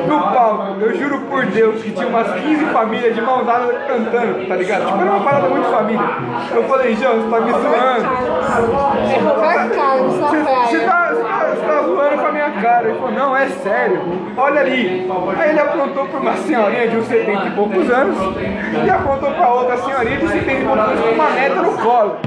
[0.07, 4.47] No palco, eu juro por Deus que tinha umas 15 famílias de mão dada cantando,
[4.47, 4.86] tá ligado?
[4.86, 6.05] Tipo, era uma parada muito família.
[6.51, 8.05] Eu falei, João, você tá me zoando.
[9.10, 11.09] É Roberto Carlos na Você tá,
[11.70, 12.88] tá, zoando com a minha cara.
[12.88, 14.01] Eu falou, não, é sério,
[14.38, 15.09] olha ali.
[15.38, 18.17] Aí ele apontou para uma senhorinha de uns 70 e poucos anos
[18.86, 22.17] e apontou para outra senhorinha de 70 e poucos anos com uma neta no colo.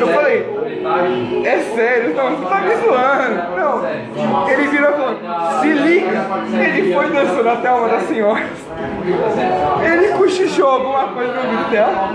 [0.00, 0.58] Eu falei,
[1.44, 3.56] é sério, não, você tá me zoando.
[3.56, 4.48] Não.
[4.48, 6.26] Ele virou e falou, se liga.
[6.60, 8.67] Ele foi dançando até uma das senhoras.
[9.82, 12.10] Ele cochichou alguma coisa no ouvido dela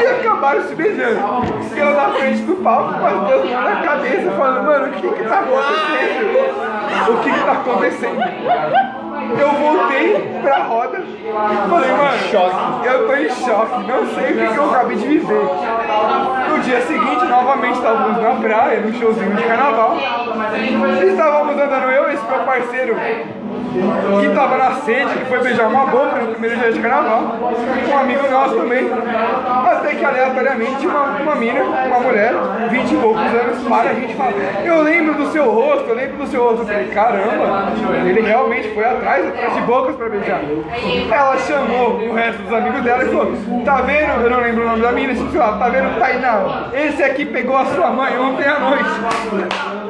[0.00, 1.20] e acabaram se beijando.
[1.76, 7.10] Eu na frente do palco com na cabeça, falando, mano, o que que tá acontecendo?
[7.10, 8.20] O que que tá acontecendo?
[9.38, 11.02] Eu voltei pra roda
[11.68, 12.86] falei, mano, Choque.
[12.86, 15.44] eu tô em choque, não sei o que, que eu acabei de viver.
[16.50, 19.96] No dia seguinte, novamente estávamos na praia, num showzinho de carnaval.
[21.06, 22.96] Estávamos andando eu e esse meu parceiro
[24.20, 27.38] que tava na sede, que foi beijar uma boca no primeiro dia de carnaval,
[27.88, 28.90] um amigo nosso também.
[29.66, 32.34] Até que aleatoriamente uma, uma mina, uma mulher,
[32.70, 34.32] 20 e poucos anos, para a gente e fala,
[34.64, 36.62] eu lembro do seu rosto, eu lembro do seu rosto.
[36.62, 37.72] Eu falei, caramba,
[38.06, 40.40] ele realmente foi atrás, atrás de bocas pra beijar.
[41.10, 43.32] Ela chamou o resto dos amigos dela e falou,
[43.64, 47.02] tá vendo, eu não lembro o nome da mina, sei lá, tá vendo, Tainá, esse
[47.02, 49.85] aqui pegou a sua mãe ontem à noite.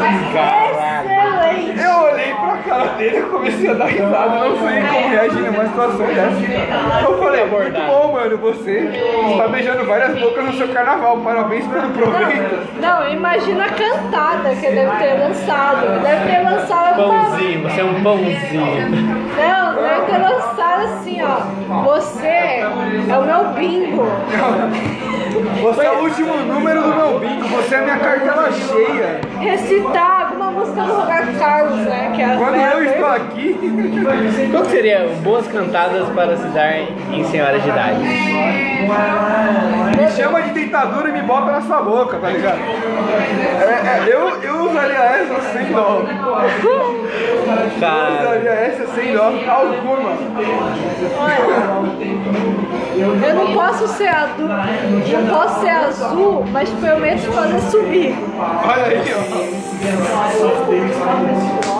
[0.00, 1.80] Excelente!
[1.80, 5.66] Eu olhei pra cara dele e comecei a dar risada, não sei como reagir numa
[5.66, 7.04] situação dessa.
[7.04, 8.90] Eu falei, muito bom, mano, você
[9.30, 12.80] está beijando várias bocas no seu carnaval, parabéns pelo proveito.
[12.80, 16.00] Não, imagina a cantada que deve ter lançado.
[16.02, 16.96] Deve ter lançado.
[16.96, 18.90] Pãozinho, você é um pãozinho.
[19.36, 21.40] Não, deve ter lançado assim, ó.
[21.84, 24.06] Você é o meu bingo.
[25.62, 29.20] Você é o último número do meu bingo, você é a minha cartela cheia.
[29.90, 32.12] Recitar alguma música do Roberto Carlos, né?
[32.14, 36.78] Que é a Quando eu estou aqui, Qual seria boas cantadas para se dar
[37.12, 37.98] em senhoras de idade?
[39.96, 42.58] me chama de tentadura e me bota na sua boca, tá ligado?
[42.58, 46.02] É, é, eu, eu usaria essa sem dó.
[47.10, 50.10] Eu Cara, usaria essa sem dó alguma.
[53.00, 58.14] Eu não posso ser adulto, não posso ser azul, mas prometo fazer subir.
[58.64, 59.70] Olha aí, ó.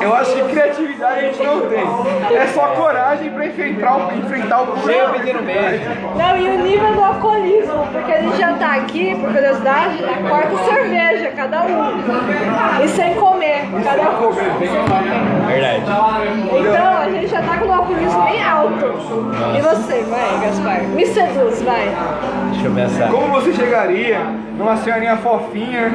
[0.02, 1.84] Eu acho que criatividade a gente não tem.
[2.34, 5.90] É só coragem pra enfrentar o, enfrentar o beijo.
[6.16, 10.28] Não, e o nível do alcoolismo, porque a gente já tá aqui, por curiosidade, na
[10.28, 12.82] quarta cerveja, cada um.
[12.82, 14.30] E sem comer, cada um.
[15.46, 15.82] Verdade.
[15.82, 18.84] Então a gente já tá com o alcoolismo bem alto.
[19.56, 20.82] E você, vai, Gaspar?
[20.84, 21.94] Me seduz, vai.
[22.52, 23.08] Deixa eu pensar.
[23.08, 24.20] Como você chegaria
[24.56, 25.88] numa senhorinha fofinha,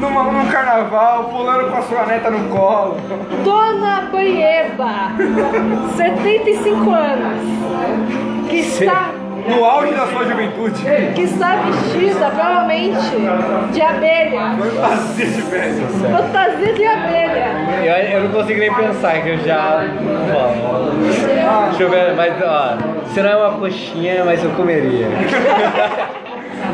[0.00, 2.96] numa, num carnaval, pulando com a sua neta no colo?
[3.44, 5.12] Dona Boieba,
[5.96, 7.42] 75 anos,
[8.48, 9.10] que está,
[9.48, 10.82] No auge da sua juventude.
[11.14, 12.98] que está vestida provavelmente
[13.72, 15.86] de abelha, Fantasia de velho.
[16.16, 17.46] fantasia de abelha.
[17.84, 19.84] Eu, eu não consigo nem pensar que eu já.
[20.32, 20.90] Bom,
[21.68, 25.06] deixa eu ver, mas ó, você não é uma coxinha, mas eu comeria.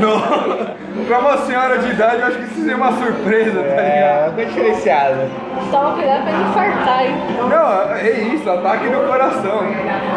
[0.01, 0.86] Não.
[1.07, 3.81] Pra uma senhora de idade, eu acho que isso seria uma surpresa, tá ligado?
[3.81, 5.29] É, uma diferenciada.
[5.71, 7.15] Toma cuidado pra não infartar, hein?
[7.49, 9.61] Não, é isso, ataque no coração.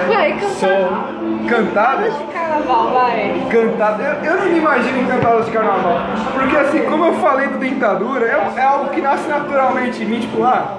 [0.08, 0.50] Vai, cantar.
[0.50, 1.20] Sou.
[1.48, 2.18] Cantadas?
[2.18, 3.48] de carnaval, vai.
[3.50, 4.04] Cantada.
[4.04, 6.00] Eu, eu não me imagino em cantadas de carnaval.
[6.34, 10.20] Porque assim, como eu falei do dentadura, é, é algo que nasce naturalmente em mim,
[10.20, 10.78] tipo, ah,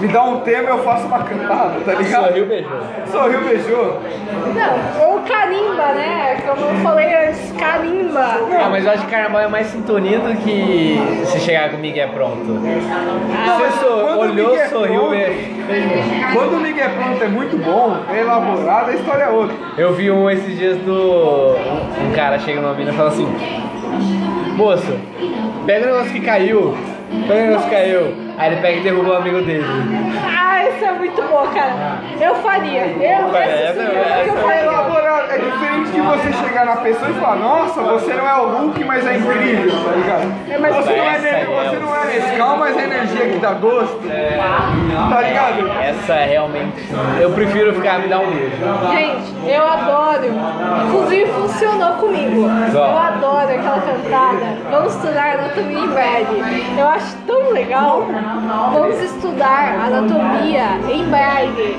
[0.00, 2.28] me dá um tema eu faço uma cantada, tá ligado?
[2.28, 2.80] Sorriu, beijou.
[3.10, 4.00] Sorriu, beijou.
[4.54, 6.36] Não, ou carimba, né?
[6.46, 8.20] Como eu falei antes, carimba.
[8.20, 12.06] Ah, mas eu acho que carnaval é mais sintonia do que se chegar comigo é
[12.06, 12.44] pronto.
[12.44, 15.14] Você o olhou, Miguel é sorriu, pronto.
[15.14, 15.90] beijou.
[16.32, 19.56] Quando o ligue é pronto é muito bom, é elaborado, a história é outra.
[19.76, 21.54] Eu vi um esses dias do.
[22.02, 23.26] Um cara chega numa mina e fala assim:
[24.56, 24.98] Moço,
[25.66, 26.74] pega o negócio que caiu.
[27.28, 28.23] Pega o negócio que caiu.
[28.36, 29.64] Aí ele pega e derruba o amigo dele.
[30.26, 31.98] Ah, isso é muito bom, cara.
[32.20, 32.80] Eu faria.
[32.86, 35.34] Eu, essa- eu É faria.
[35.34, 38.84] é diferente de você chegar na pessoa e falar, nossa, você não é o Hulk,
[38.84, 40.32] mas é incrível, tá ligado?
[40.50, 43.26] É, mas você, não é, essa ne- é você não é Nescau, mas é energia
[43.28, 44.00] que dá gosto.
[45.10, 45.70] Tá ligado?
[45.82, 46.84] Essa é realmente.
[47.20, 48.56] Eu prefiro ficar me dar um beijo.
[48.92, 50.24] Gente, eu adoro.
[50.86, 52.46] Inclusive funcionou comigo.
[52.72, 54.46] Eu adoro aquela cantada.
[54.70, 56.64] Vamos estudar anatomia em braille.
[56.78, 58.06] Eu acho tão legal.
[58.72, 61.78] Vamos estudar anatomia em braille.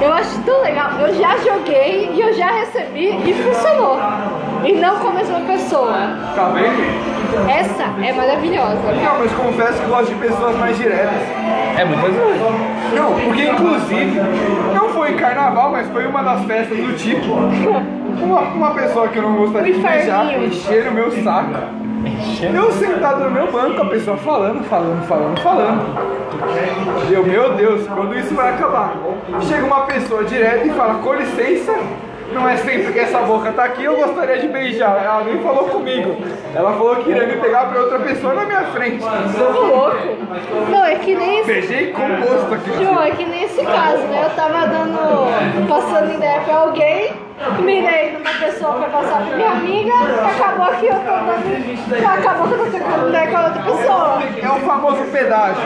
[0.00, 0.90] Eu acho tão legal.
[0.98, 3.98] Eu já joguei e eu já recebi e funcionou.
[4.64, 6.16] E não com a mesma pessoa.
[6.34, 7.50] Tá vendo?
[7.50, 8.80] Essa é maravilhosa.
[9.04, 11.22] Não, mas confesso que gosto de pessoas mais diretas.
[11.78, 12.40] É muitas vezes.
[12.94, 14.20] Não, porque inclusive,
[14.74, 17.34] não foi em carnaval, mas foi uma das festas do tipo.
[18.22, 21.81] Uma, uma pessoa que eu não gostaria de beijar, encher o meu saco.
[22.54, 26.12] Eu sentado no meu banco, a pessoa falando, falando, falando, falando.
[27.10, 28.94] Eu, meu Deus, quando isso vai acabar?
[29.42, 31.72] Chega uma pessoa direto e fala, com licença,
[32.32, 35.02] não é sempre que essa boca tá aqui, eu gostaria de beijar.
[35.04, 36.16] Ela nem falou comigo.
[36.54, 39.04] Ela falou que iria me pegar pra outra pessoa na minha frente.
[39.36, 39.96] Tô louco.
[40.70, 41.46] Não, é que nem esse.
[41.46, 42.84] Beijei com gosto aqui.
[42.84, 44.24] João, é que nesse caso, né?
[44.24, 45.68] Eu tava dando.
[45.68, 47.12] passando ideia pra alguém,
[47.60, 52.06] mirei numa pessoa pra passar pra minha amiga, e acabou que eu tô dando.
[52.06, 54.22] Acabou que eu tô trocando com a outra pessoa.
[54.42, 55.62] É o famoso pedágio.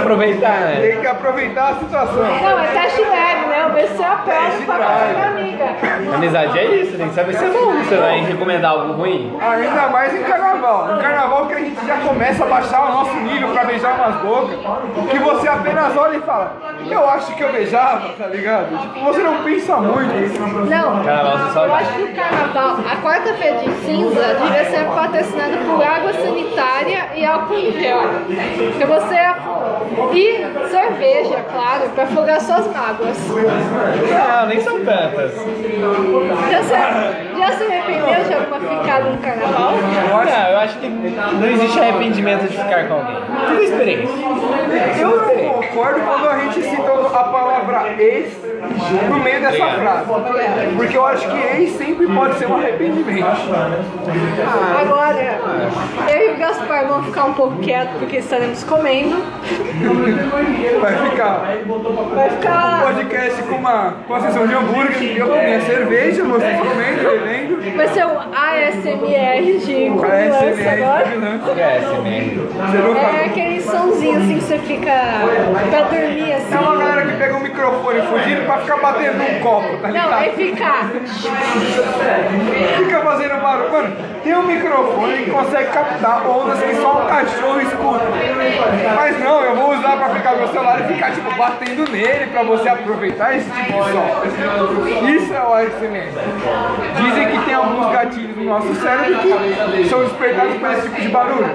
[0.00, 0.78] Aproveitar, né?
[0.80, 2.22] Tem que aproveitar a situação.
[2.22, 6.14] Não, é test drive, pra pra minha amiga.
[6.14, 7.72] Amizade é isso, tem que saber se é bom.
[7.72, 9.36] Você vai recomendar algo ruim?
[9.40, 10.96] Ainda mais em carnaval.
[10.96, 14.16] Em carnaval que a gente já começa a baixar o nosso nível pra beijar umas
[14.16, 14.58] bocas.
[15.10, 16.56] Que você apenas olha e fala,
[16.90, 18.78] eu acho que eu beijava, tá ligado?
[18.78, 20.70] Tipo, você não pensa muito.
[20.70, 24.84] Não, Carnaval, você só eu acho que o carnaval, a quarta-feira de cinza, devia ser
[24.86, 28.00] patrocinada por água sanitária e álcool em gel.
[28.70, 29.20] Porque você.
[30.12, 33.16] E cerveja, claro, pra afogar suas mágoas.
[33.50, 35.32] Não, nem são tantas.
[36.50, 39.72] Já se, já se arrependeu de alguma ficada no carnaval?
[39.72, 43.16] Não, eu acho que não existe arrependimento de ficar com alguém.
[43.48, 44.14] Tudo experiência.
[45.00, 48.49] Eu não concordo quando a gente cita a palavra ex
[49.08, 50.04] no meio dessa frase.
[50.76, 53.26] Porque eu acho que ex sempre pode ser um arrependimento.
[54.80, 55.40] Agora,
[56.08, 59.16] eu e o Gaspar vamos ficar um pouco quietos porque estaremos comendo.
[60.80, 61.40] Vai ficar
[62.14, 62.82] Vai um ficar.
[62.82, 67.76] podcast com uma, com a sessão de hambúrguer, eu com minha cerveja, vocês comendo, bebendo.
[67.76, 71.04] Vai ser o ASMR de A comilança SMR agora.
[71.10, 74.92] O é É aquele somzinho assim que você fica
[75.70, 76.54] pra dormir assim.
[76.54, 80.18] É uma galera que pega um microfone fugindo pra ficar batendo num copo, tá Não,
[80.18, 80.36] é ligado?
[80.36, 80.90] ficar.
[82.78, 83.70] Fica fazendo barulho.
[83.70, 88.04] Mano, tem um microfone que consegue captar ondas que só um cachorro escuta.
[88.96, 92.42] Mas não, eu vou usar pra pegar meu celular e ficar tipo batendo nele pra
[92.42, 95.06] você aproveitar esse tipo de som.
[95.06, 96.10] Isso é o ASMR.
[96.96, 99.18] Dizem que tem alguns gatilhos no nosso cérebro
[99.76, 101.46] que são despertados por esse tipo de barulho.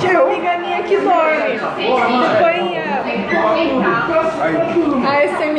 [0.00, 1.58] Tinha uma amiga minha que dorme.
[1.58, 3.02] Você põe a,
[4.44, 4.50] a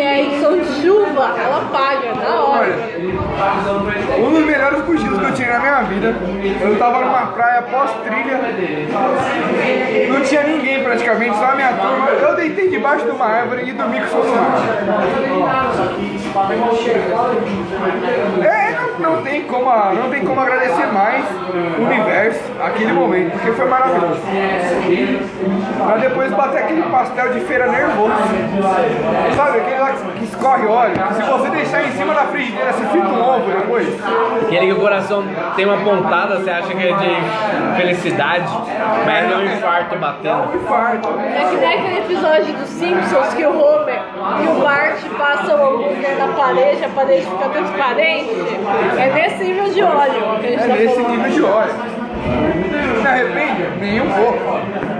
[0.09, 2.59] De som de chuva, ela apaga na hora.
[2.59, 6.15] Olha, um dos melhores cochilos que eu tive na minha vida,
[6.61, 8.39] eu tava numa praia pós-trilha,
[10.09, 12.09] não tinha ninguém praticamente, só a minha turma.
[12.09, 14.59] Eu deitei debaixo de uma árvore e dormi com o do mar.
[18.43, 21.25] É, não, não tem como, não tem como agradecer mais
[21.77, 24.21] o universo, aquele momento, porque foi maravilhoso.
[25.85, 28.13] Pra depois bater aquele pastel de feira nervoso.
[29.35, 32.85] Sabe, aquele lá que escorre óleo, que se você deixar em cima da frigideira, você
[32.85, 33.87] frita um ovo depois.
[34.43, 35.23] Aquele que o coração
[35.55, 38.47] tem uma pontada, você acha que é de felicidade,
[39.05, 40.55] mas é um infarto batendo.
[40.55, 41.09] Infarto.
[41.19, 44.01] É que nem aquele episódio dos Simpsons que o Homer
[44.43, 48.29] e o Bart passam o hambúrguer na parede, a parede fica transparente.
[48.97, 51.09] É nesse nível de óleo que a gente É tá nesse falando.
[51.11, 51.73] nível de óleo.
[53.01, 53.69] Se arrepende?
[53.79, 54.98] Nem um pouco.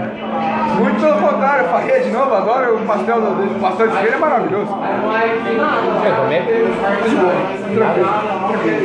[0.80, 4.16] Muito pelo contrário, eu faria de novo, adoro o pastel, do, o pastel de feira,
[4.16, 4.78] é maravilhoso.
[6.02, 6.42] Quer comer?
[6.42, 7.32] De boa,
[7.68, 8.80] tranquilo.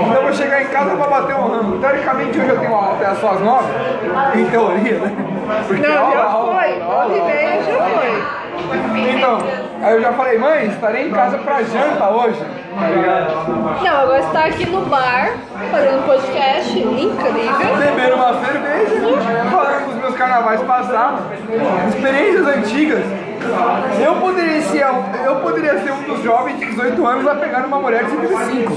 [0.00, 1.78] Então eu vou chegar em casa pra bater um ramo.
[1.78, 3.68] Teoricamente hoje eu tenho aula até as suas nove,
[4.36, 5.12] em teoria, né?
[5.66, 6.78] Porque Não, já foi.
[6.78, 9.12] Nove e meia já foi.
[9.16, 9.38] Então,
[9.82, 12.38] aí eu já falei, mãe, estarei em casa pra janta hoje,
[12.78, 13.82] tá ligado?
[13.82, 15.32] Não, agora está aqui no bar,
[15.70, 17.76] fazendo podcast incrível.
[17.78, 21.20] beber uma cerveja, falando dos meus carnavais passados,
[21.88, 23.04] experiências antigas.
[24.04, 24.86] Eu poderia, ser,
[25.24, 28.72] eu poderia ser um dos jovens de 18 anos a pegar uma mulher de 55.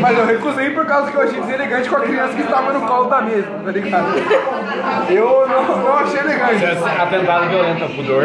[0.00, 2.80] Mas eu recusei por causa que eu achei deselegante com a criança que estava no
[2.86, 4.08] colo da mesa, tá ligado?
[5.10, 6.64] Eu não, não achei elegante.
[7.00, 8.24] Atentado violento ao pudor.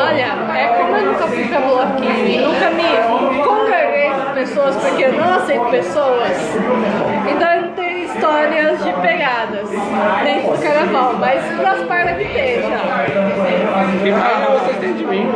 [0.00, 5.02] Olha, é como eu nunca fui pra bloquinho e nunca me congreguei com pessoas porque
[5.02, 6.30] eu não aceito pessoas,
[7.28, 7.67] então
[8.18, 9.68] histórias de pegadas
[10.24, 13.04] dentro do carnaval, mas o Gaspar deve ter já.
[14.02, 15.28] Que raiva vocês têm de mim?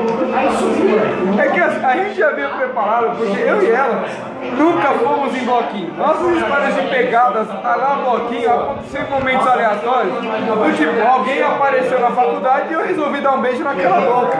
[1.38, 4.04] É que a, a gente já veio preparado, porque eu e ela
[4.50, 5.94] nunca fomos em bloquinho.
[5.96, 10.14] Nossas histórias de pegadas tá lá bloquinho aconteceram em momentos aleatórios.
[10.14, 14.38] Do tipo, alguém apareceu na faculdade e eu resolvi dar um beijo naquela boca.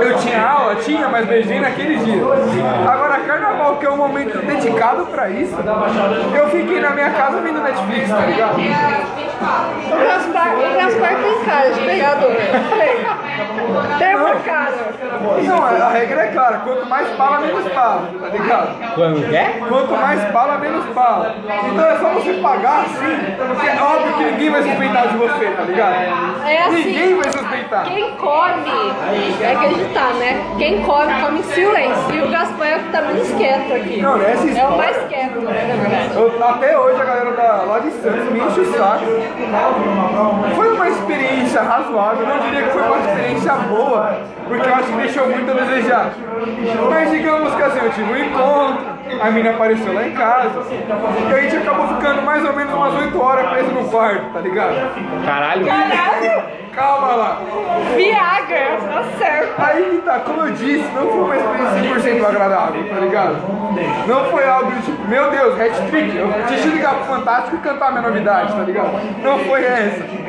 [0.00, 2.22] Eu tinha aula, tinha, mas beijei naquele dia.
[2.90, 5.54] Agora, carnaval, que é um momento dedicado pra isso,
[6.34, 8.56] eu fiquei na minha casa vendo Netflix, tá ligado?
[9.42, 12.32] O Gaspar, o Gaspar tem cara de pegador.
[12.78, 13.98] Tem.
[13.98, 14.72] Tem uma cara.
[15.44, 18.71] Não, a regra é clara, quanto mais bala, menos bala, tá ligado?
[18.94, 19.58] Quando quer?
[19.58, 21.34] Quanto mais bala, menos bala.
[21.72, 25.46] Então é só você pagar assim, porque é óbvio que ninguém vai suspeitar de você,
[25.46, 25.94] tá ligado?
[26.46, 26.74] É assim.
[26.84, 27.84] Ninguém vai suspeitar.
[27.84, 28.92] Quem come,
[29.40, 30.44] é acreditar, né?
[30.58, 32.14] Quem come, come em silêncio.
[32.14, 34.00] E o Gaspar é o que tá menos quieto aqui.
[34.02, 36.14] Não, nessa É o mais quieto, né, na verdade.
[36.16, 39.04] Eu- até hoje a galera da, lá de Santos me enche o saco.
[40.54, 44.86] Foi uma experiência razoável, eu não diria que foi uma experiência boa, porque eu acho
[44.86, 46.12] que deixou muito a desejar.
[46.90, 48.86] Mas digamos que assim, eu tive um encontro,
[49.20, 50.62] a mina apareceu lá em casa,
[51.28, 54.40] e a gente acabou ficando mais ou menos umas 8 horas preso no quarto, tá
[54.40, 54.74] ligado?
[55.24, 55.66] Caralho.
[55.66, 56.62] Caralho!
[56.72, 57.38] Calma lá.
[57.94, 59.52] Viagra, tá certo.
[59.58, 63.36] Aí tá, como eu disse, não foi uma experiência 100% agradável, tá ligado?
[64.06, 67.58] Não foi algo do tipo, meu Deus, hat-trick, eu deixa eu ligar pro Fantástico e
[67.58, 68.90] cantar minha novidade, tá ligado?
[69.22, 70.22] Não foi essa.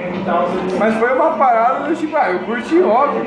[0.78, 3.26] Mas foi uma parada do tipo, ah, eu curti, óbvio.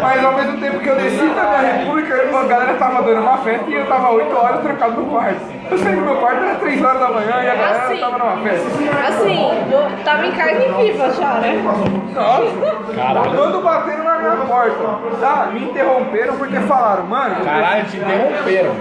[0.00, 3.38] Mas ao mesmo tempo que eu desci da minha república, a galera tava dando uma
[3.38, 5.58] festa e eu tava 8 horas trancado no quarto.
[5.70, 7.96] Eu saí do meu quarto, era 3 horas da manhã e a galera Assim.
[7.98, 8.68] tava numa festa.
[9.08, 11.62] Assim, eu tava em carne viva já, né?
[12.14, 13.30] Nossa, Caralho.
[13.36, 15.48] quando bateram na minha porta, tá?
[15.52, 18.72] Me interromperam porque falaram, mano, Caralho, te interromperam.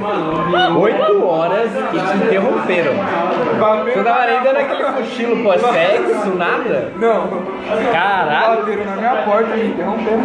[0.80, 2.94] Oito horas e te interromperam.
[2.94, 6.94] Você na tava nem dando aquele cochilo pós-sexo, nada?
[6.96, 7.28] Não,
[7.92, 8.60] Caralho.
[8.62, 10.18] bateram na minha porta, me interromperam.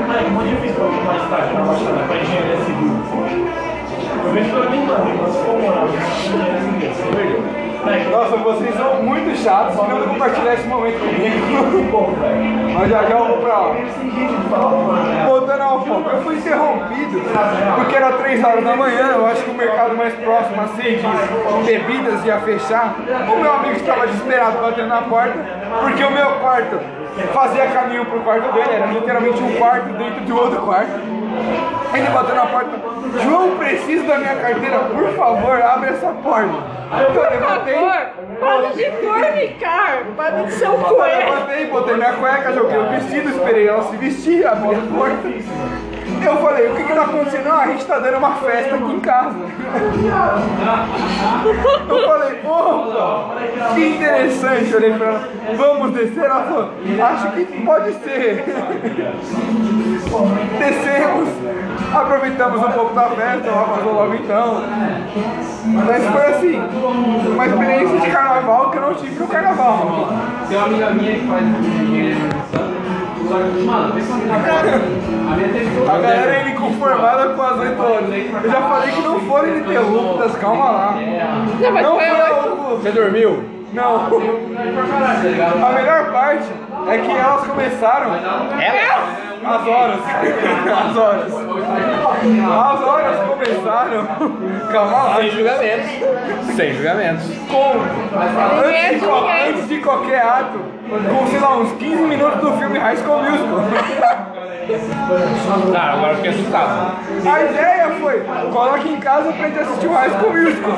[8.13, 11.37] Nossa, vocês são muito chatos, não compartilhar esse momento comigo.
[12.79, 13.75] Mas já já eu vou pra lá.
[15.27, 17.21] Voltando ao foco, eu fui interrompido
[17.77, 21.01] porque era 3 horas da manhã, eu acho que o mercado mais próximo assim
[21.65, 22.95] de bebidas ia fechar.
[23.33, 25.35] O meu amigo estava desesperado batendo na porta,
[25.81, 26.79] porque o meu quarto
[27.33, 31.22] fazia caminho pro quarto dele, era literalmente um quarto dentro de outro quarto.
[31.95, 32.71] Ele bateu na porta,
[33.23, 36.49] João, preciso da minha carteira, por favor, abre essa porta.
[36.87, 38.07] Então eu Por levantei, favor,
[38.41, 41.31] para de fornicar, para de ser um eu coelho.
[41.31, 45.92] levantei, botei minha cueca, joguei o vestido, esperei ela se vestir, abri a porta.
[46.25, 47.49] Eu falei, o que que tá acontecendo?
[47.49, 49.37] Ah, a gente tá dando uma festa aqui em casa.
[51.89, 53.35] Eu falei, opa,
[53.75, 54.71] que interessante.
[54.71, 56.25] Eu olhei pra ela, vamos descer?
[56.25, 56.71] Ela falou,
[57.03, 58.45] acho que pode ser.
[60.59, 61.29] Descemos,
[61.95, 64.63] aproveitamos um pouco da festa, ela vazou logo então.
[65.65, 66.63] Mas foi assim,
[67.33, 70.09] uma experiência de carnaval que eu não tive no carnaval.
[70.49, 72.72] Tem uma amiga minha que faz
[73.41, 74.19] engenharia de produção.
[74.19, 78.09] Só que, mano, a minha teve A galera é inconformada com as 8 horas.
[78.45, 80.95] Eu já falei que não foram ininterruptas, calma lá.
[81.61, 82.77] Não, mas Não foi algo.
[82.77, 83.45] Você dormiu?
[83.73, 83.99] Não.
[84.01, 86.45] tá A melhor parte
[86.89, 89.23] é que elas começaram Ela?
[89.45, 89.99] as horas.
[90.91, 91.33] As horas.
[91.33, 94.07] As horas começaram.
[94.71, 95.17] Calma lá.
[95.17, 95.91] Sem julgamentos.
[96.55, 97.25] Sem julgamentos.
[97.51, 97.81] Com.
[98.15, 99.49] É Antes de, ninguém.
[99.49, 103.61] antes de qualquer ato, com sei lá, uns 15 minutos do filme High School Musical.
[105.73, 106.97] Tá, agora eu fiquei assustado.
[107.27, 108.21] A ideia foi,
[108.53, 110.73] coloque em casa pra gente assistir o High School Musical.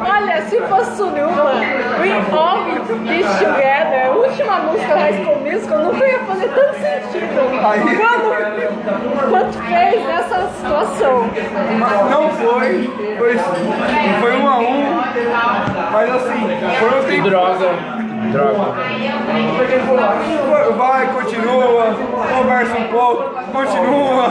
[0.00, 1.60] Olha, se fosse o Newman,
[2.00, 6.74] We All Be Together, a última música da High School Musical, nunca ia fazer tanto
[6.74, 11.30] sentido Aí- quando, quanto fez nessa situação.
[11.78, 13.38] Mas não foi, foi,
[14.20, 14.94] foi um a um,
[15.92, 16.48] mas assim,
[16.78, 17.26] foi um tempo.
[17.30, 18.05] Droga.
[18.32, 18.74] Droga.
[20.76, 21.96] Vai, continua,
[22.36, 24.28] conversa um pouco, continua.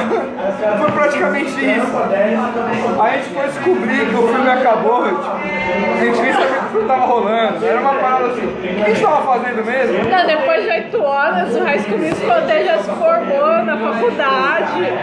[0.80, 1.98] Foi praticamente isso.
[3.02, 6.70] A gente foi descobrir que o filme acabou, tipo, a gente nem sabia que o
[6.70, 7.66] filme tava rolando.
[7.66, 8.46] Era uma parada assim.
[8.46, 10.10] O que a gente tava fazendo mesmo?
[10.10, 14.94] Não, depois de oito horas, o High School até já se formou na faculdade.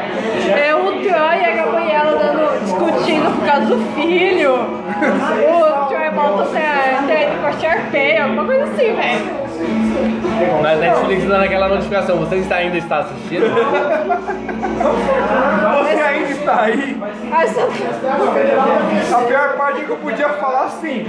[0.57, 4.55] É, o Troy e a Gabriela dando, discutindo por causa do filho.
[4.55, 9.43] O Troy volta até ele com a Sharpay, alguma coisa assim, velho.
[10.63, 13.47] Na Netflix dando aquela notificação, você está ainda está assistindo?
[15.79, 17.01] Você ainda está aí.
[19.13, 21.07] A pior parte é que eu podia falar assim.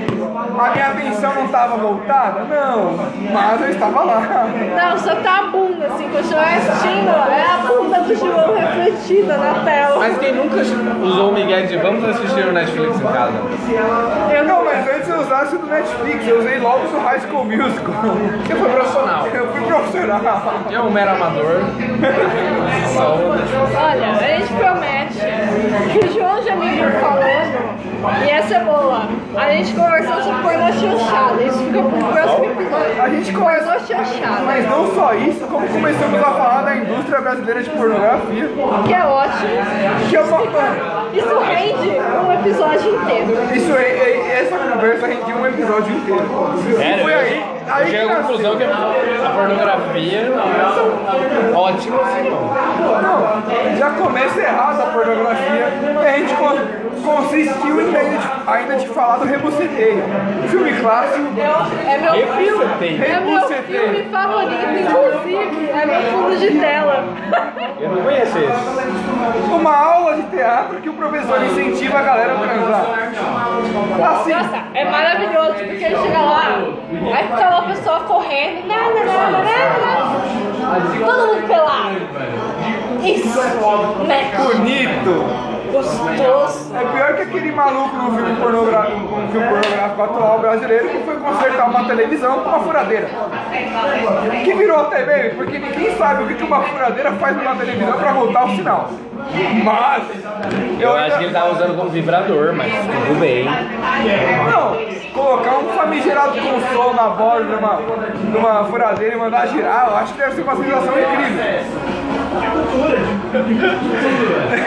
[0.59, 2.43] A minha atenção não estava voltada?
[2.43, 2.93] Não,
[3.31, 4.47] mas eu estava lá.
[4.75, 9.99] Não, só tá bunda, assim, continuar assistindo, é a bunda do João refletida na tela.
[9.99, 13.33] Mas quem nunca usou o Miguel de vamos assistir o Netflix em casa?
[14.33, 17.93] Eu Não, mas antes eu usasse do Netflix, eu usei logo do High School Musical.
[18.45, 19.27] Você foi profissional.
[19.27, 20.21] Eu fui profissional.
[20.69, 21.61] Eu é um mero amador.
[23.75, 25.19] Olha, a gente promete
[25.91, 27.73] que o João já me viu falando,
[28.25, 29.07] e essa é boa.
[29.35, 33.01] A gente conversou sobre pornô chanchada, isso fica pro próximo episódio.
[33.01, 33.33] A gente.
[33.33, 34.45] Pornô chanchado.
[34.45, 38.49] Mas não só isso, como começamos a falar da indústria brasileira de pornografia,
[38.85, 40.09] Que é ótimo.
[40.09, 41.02] que é uma.
[41.13, 43.37] Isso rende um episódio inteiro.
[43.55, 46.25] Isso é, é- essa conversa rendia um episódio inteiro.
[46.77, 47.03] Sério?
[47.03, 52.53] Foi aí, eu aí cheguei que à conclusão que a pornografia é ótima assim, mano.
[53.01, 55.67] Não, já começa errado a pornografia.
[56.03, 60.03] E a gente con- consistiu em ainda de, ainda de falar do Rebuceteio.
[60.49, 61.27] Filme clássico.
[61.37, 62.65] Eu, é meu filme.
[63.05, 63.81] É meu Rebuceteio.
[63.81, 65.69] filme favorito, inclusive.
[65.69, 67.03] É meu fundo de tela.
[67.79, 69.53] Eu não conheço esse.
[69.53, 73.11] Uma aula de teatro que o professor incentiva a galera a transar.
[74.11, 76.59] Assim, Nossa, é maravilhoso, porque ele chega lá,
[77.13, 82.01] aí fica uma pessoa correndo, nada, nada, nada, todo mundo pelado.
[83.03, 83.41] Isso,
[84.07, 84.31] né?
[84.37, 85.62] bonito.
[85.73, 86.71] Gostoso.
[86.75, 91.15] É pior que aquele maluco no filme pornográfico, no filme pornográfico atual brasileiro que foi
[91.17, 93.09] consertar uma televisão com uma furadeira.
[94.43, 98.11] Que virou até meme, porque ninguém sabe o que uma furadeira faz numa televisão pra
[98.13, 98.89] voltar o sinal.
[99.63, 100.03] Mas
[100.79, 103.45] Eu ainda- acho que ele tava usando como vibrador, mas tudo bem.
[103.45, 104.77] Não,
[105.13, 107.79] colocar um famigerado console na borda numa,
[108.31, 111.63] numa furadeira e mandar girar, eu acho que deve ser uma sensação incrível.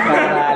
[0.06, 0.55] Caralho.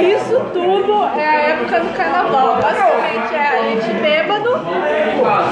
[0.00, 2.56] Isso tudo é a época do carnaval.
[2.56, 4.50] Basicamente é a gente bêbado,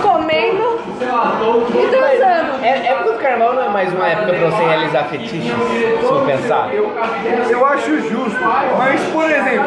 [0.02, 2.64] comendo e transando.
[2.64, 6.24] É, época do carnaval não é mais uma época pra você realizar fetiches, se eu
[6.26, 6.70] pensar.
[6.72, 8.40] Eu acho justo,
[8.78, 9.66] mas por exemplo,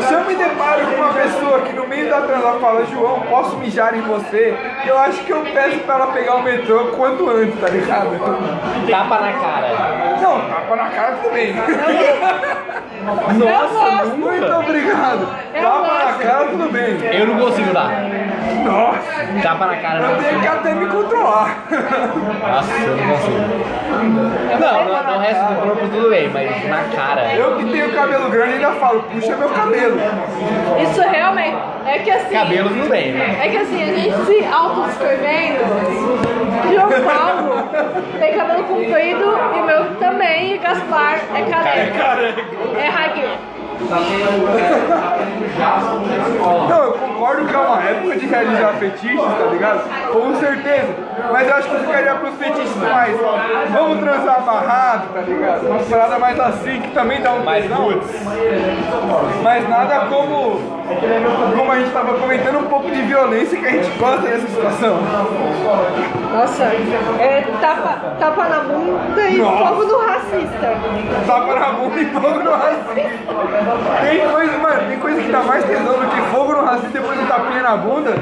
[0.00, 3.56] se eu me deparo com uma pessoa que no meio da transa fala, João, posso
[3.56, 4.56] mijar em você?
[4.86, 8.18] Eu acho que eu peço pra ela pegar o metrô quanto antes, tá ligado?
[8.88, 9.68] Tapa na cara.
[10.20, 11.54] Não, tapa na cara bem.
[13.02, 15.26] Nossa, Muito obrigado.
[15.52, 16.96] Tapa na cara tudo bem.
[17.14, 17.90] Eu não consigo dar.
[18.64, 21.64] Nossa, Tapa na cara eu não tenho que até me controlar.
[21.70, 23.82] Nossa, eu não consigo.
[24.60, 27.34] Não, no, no resto do corpo tudo bem, mas na cara.
[27.34, 29.96] Eu que tenho cabelo grande ainda falo, puxa meu cabelo.
[30.82, 32.34] Isso realmente é que assim.
[32.34, 33.38] Cabelo tudo bem, né?
[33.42, 35.58] É que assim, a gente se autodescrevendo,
[36.72, 37.68] João Paulo
[38.18, 42.34] tem cabelo comprido e o meu também, e Gaspar é careca.
[42.78, 43.52] É ragueiro.
[46.68, 50.12] Não, eu concordo que é uma época de realizar fetiches, tá ligado?
[50.12, 50.94] Com certeza.
[51.30, 53.16] Mas eu acho que ficaria pros fetiches mais.
[53.70, 55.66] Vamos transar amarrado, tá ligado?
[55.66, 57.64] Uma parada mais assim que também dá um Mais.
[59.42, 60.82] Mas nada como.
[61.56, 64.98] Como a gente tava comentando, um pouco de violência que a gente gosta dessa situação.
[66.32, 69.66] Nossa, é tapa, tapa na bunda e Nossa.
[69.66, 70.76] fogo do racista.
[71.26, 72.92] Tapa na bunda e fogo no racista.
[74.00, 77.18] Tem coisa, mano, tem coisa que dá mais tesão do que fogo no racista depois
[77.18, 78.14] do tapinha na bunda.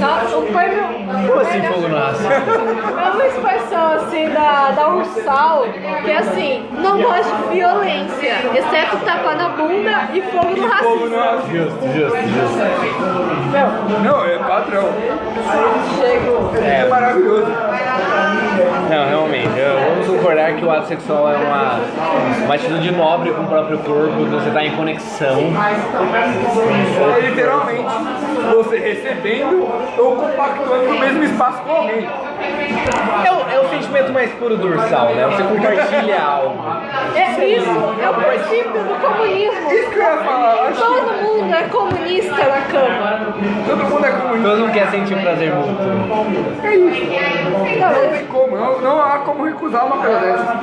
[0.00, 0.84] Nossa, o prêmio.
[1.26, 2.22] Como assim fogo no raça?
[2.32, 5.64] É uma expressão assim da, da Ursal
[6.04, 11.06] que é assim, não gosto de violência, exceto tapa na bunda e fogo no Fogo
[11.06, 11.50] no racista.
[11.52, 12.60] Justo, justo, justo.
[14.04, 14.88] Não, é padrão.
[15.98, 16.50] Chego.
[16.62, 17.46] É, É, maravilhoso.
[18.88, 19.48] Não, realmente.
[19.88, 21.80] Vamos concordar que o ato sexual é uma,
[22.44, 25.38] uma atitude nobre com o próprio corpo, você tá em conexão.
[27.22, 27.84] Literalmente
[28.54, 32.08] você recebendo ou compactuando no mesmo espaço com alguém.
[33.24, 35.26] É o, é o sentimento mais puro do ursal, né?
[35.26, 36.64] Você compartilha algo.
[37.14, 37.70] É isso,
[38.02, 39.72] é o princípio do comunismo.
[39.72, 43.34] Isso que eu ia falar, acho que Todo mundo é comunista na cama.
[43.66, 44.48] todo mundo é comunista.
[44.48, 46.64] Todo mundo quer sentir o prazer mútuo.
[46.64, 47.50] É isso.
[47.80, 50.60] Não tem como, não, não há como recusar uma coisa dessa.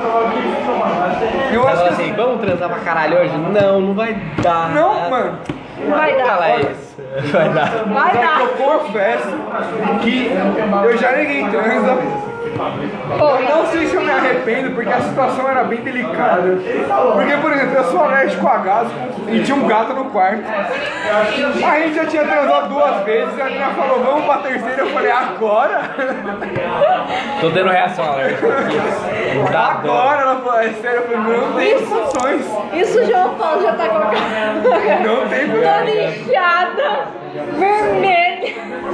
[1.52, 3.36] Eu acho fala que assim, vamos transar pra caralho hoje?
[3.36, 4.70] Não, não vai dar.
[4.70, 5.38] Não, mano.
[5.88, 6.26] Vai dar.
[6.26, 6.87] Fala isso.
[7.32, 7.84] Vai dar.
[7.84, 8.40] Vai dar.
[8.40, 9.28] eu confesso
[10.02, 10.30] que
[10.84, 11.98] eu já neguei transa.
[12.58, 16.58] Eu não sei se eu me arrependo, porque a situação era bem delicada.
[17.12, 18.90] Porque, por exemplo, eu sou alérgico a gato
[19.28, 20.42] e tinha um gato no quarto.
[20.44, 24.82] A gente já tinha transado duas vezes, e a menina falou, vamos pra terceira.
[24.82, 25.80] Eu falei, agora?
[27.40, 28.46] Tô tendo reação alérgica
[29.52, 29.58] dó.
[29.58, 30.20] Agora?
[30.22, 31.00] Ela falou, é sério?
[31.00, 32.46] Eu falei, não tem condições.
[32.72, 34.54] Isso o João Paulo já tá com a cara
[35.04, 36.28] Não tem toda condições.
[36.28, 37.06] inchada,
[37.58, 38.27] vermelha.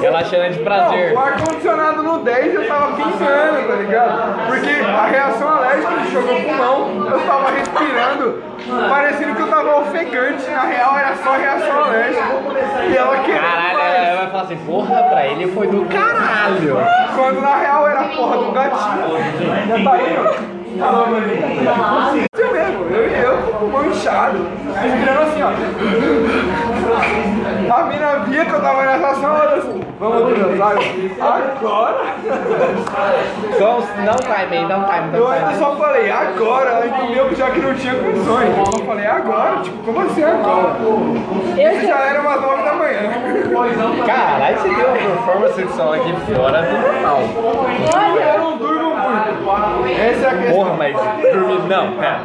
[0.00, 1.12] Relaxando de prazer.
[1.12, 4.46] Não, o ar-condicionado no 10 eu tava pingando, tá ligado?
[4.46, 8.42] Porque a reação alérgica que jogou pulmão, eu tava respirando,
[8.88, 12.24] parecendo que eu tava ofegante, na real era só reação alérgica.
[12.90, 14.08] E ela querendo Caralho, mais.
[14.08, 16.76] ela vai falar assim, porra, pra ele foi do caralho.
[17.14, 19.18] Quando na real era a porra do gatinho.
[19.68, 20.54] Já tá indo?
[20.74, 24.38] Isso mesmo, eu, eu com o pulmão inchado,
[24.74, 25.50] respirando assim, ó.
[27.76, 29.83] A mina via que eu tava nessa olha assim.
[30.00, 30.74] Vamos transar?
[31.20, 32.04] Agora?
[33.58, 35.58] Só dá um time aí, dá um time, dá Eu um ainda time.
[35.58, 38.48] só falei agora, ela entendeu já que não tinha condições.
[38.56, 40.76] Eu falei agora, tipo, como assim agora?
[40.80, 43.12] Eu Isso já era umas 9 da manhã.
[44.06, 47.20] Caralho, você deu uma performance sexual aqui fora do normal.
[48.34, 50.00] Eu não durmo muito.
[50.00, 50.54] Essa é a questão.
[50.54, 50.96] Porra, mas
[51.32, 51.68] dormir.
[51.68, 52.20] Não, pera.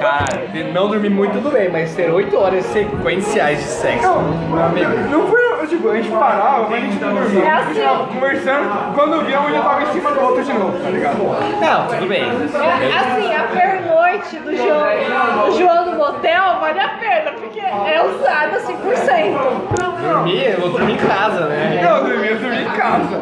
[0.00, 4.02] Cara, não dormir muito tudo bem, mas ter 8 horas sequenciais de sexo.
[4.06, 4.90] Não, meu amigo.
[5.10, 7.42] não foi, tipo, a gente parava, mas a gente não dormia.
[7.44, 7.82] É A gente assim.
[7.82, 11.16] tava conversando, quando via um já tava em cima do outro de novo, tá ligado?
[11.60, 12.22] Não, tudo bem.
[12.24, 18.58] assim, a pernoite do João, do João do motel vale a pena, porque é usada
[18.60, 20.00] 100%.
[20.02, 21.80] Dormir, eu vou dormir em casa, né?
[21.82, 23.20] Eu dormi, eu dormi em casa.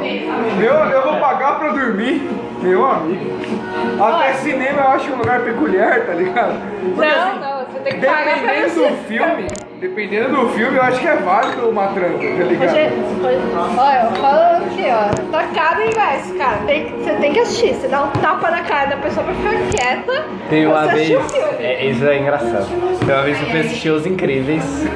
[0.60, 2.28] Eu, eu vou pagar pra dormir,
[2.62, 3.38] meu amigo.
[4.00, 6.47] Até cinema eu acho um lugar peculiar, tá ligado?
[6.94, 9.46] Porque, Não, assim, não, você tem que pagar pra Dependendo do filme,
[9.80, 12.72] dependendo do filme, eu acho que é válido uma tranca, tá ligado?
[12.72, 12.90] Hoje,
[13.24, 16.56] hoje- olha, eu falo aqui, ó, tá caro o ingresso, cara.
[16.66, 17.74] Tem, você tem que assistir.
[17.74, 20.24] Você dá um tapa na cara da pessoa pra ficar quieta.
[20.50, 21.10] Tem uma você vez.
[21.10, 21.48] o filme.
[21.60, 22.66] É, isso é engraçado.
[23.04, 24.86] Tem uma vez que eu fui assistir Os Incríveis.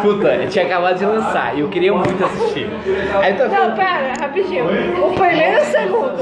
[0.00, 2.68] Puta, eu tinha acabado de lançar e eu queria muito assistir.
[3.22, 4.64] Aí eu tô Não, pera, rapidinho.
[4.64, 5.41] O primeiro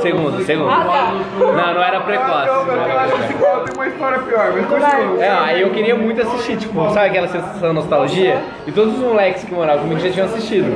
[0.00, 0.44] segundo?
[0.44, 0.70] Segundo.
[0.70, 1.12] Ah, tá.
[1.38, 2.48] Não, não era precoce.
[2.48, 5.24] Eu, não acho que tem uma história pior, mas continua.
[5.24, 8.38] É, aí eu queria muito assistir, tipo, sabe aquela sensação de nostalgia?
[8.66, 10.66] E todos os moleques que moravam comigo já tinham assistido.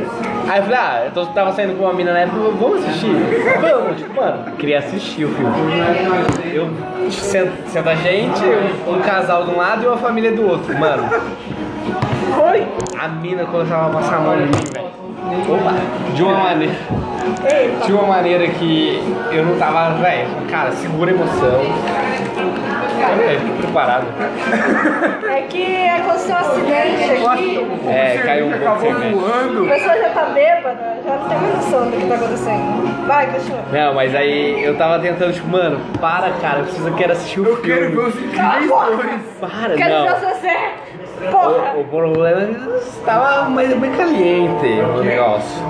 [0.49, 3.15] Aí eu falei, ah, eu tô- tava saindo com uma mina na época, vamos assistir?
[3.61, 5.53] Vamos, tipo, mano, queria assistir o filme.
[6.53, 6.69] Eu
[7.11, 8.41] sento, senta a gente,
[8.87, 11.05] um, um casal de um lado e uma família do outro, mano.
[12.53, 12.67] Oi.
[12.99, 15.04] A mina começava a passar a mão em mim, velho.
[15.49, 15.73] Opa!
[16.15, 16.75] De uma maneira.
[17.87, 19.03] De uma maneira que
[19.33, 21.61] eu não tava, velho, cara, segura a emoção.
[23.27, 24.07] Eu fiquei preparado.
[25.31, 27.89] É que aconteceu um acidente aqui.
[27.89, 29.09] É, caiu um pouco de cerveja.
[29.09, 29.69] A voando.
[29.69, 33.07] pessoa já tá bêbada, já não tem mais noção do que tá acontecendo.
[33.07, 33.61] Vai, continua.
[33.73, 37.41] Não, mas aí eu tava tentando, tipo, mano, para, cara, eu preciso, eu quero assistir
[37.41, 38.09] o Eu quero ver filme.
[38.09, 39.23] os incríveis.
[39.41, 40.19] Para, Quero ver não.
[40.21, 40.57] você.
[41.31, 41.75] Porra.
[41.77, 44.67] O, o problema é estava mais bem caliente
[44.99, 45.63] o negócio.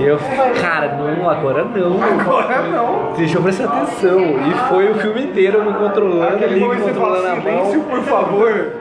[0.00, 0.18] E eu,
[0.60, 2.02] cara, não, agora não.
[2.02, 3.12] Agora não.
[3.16, 4.18] Deixa eu prestar atenção.
[4.20, 7.38] E foi o filme inteiro me controlando Aquele ali, me momento que você fala controlando
[7.38, 7.88] a silêncio, mão.
[7.90, 8.72] por favor.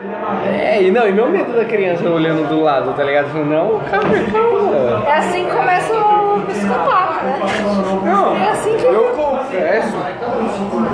[0.48, 3.28] É, e não, e meu medo da criança olhando do lado, tá ligado?
[3.30, 5.06] Falando, não, calma, calma.
[5.08, 7.40] É assim que começa o psicopata, né?
[8.06, 9.14] Não, É assim que- eu
[9.52, 9.98] confesso.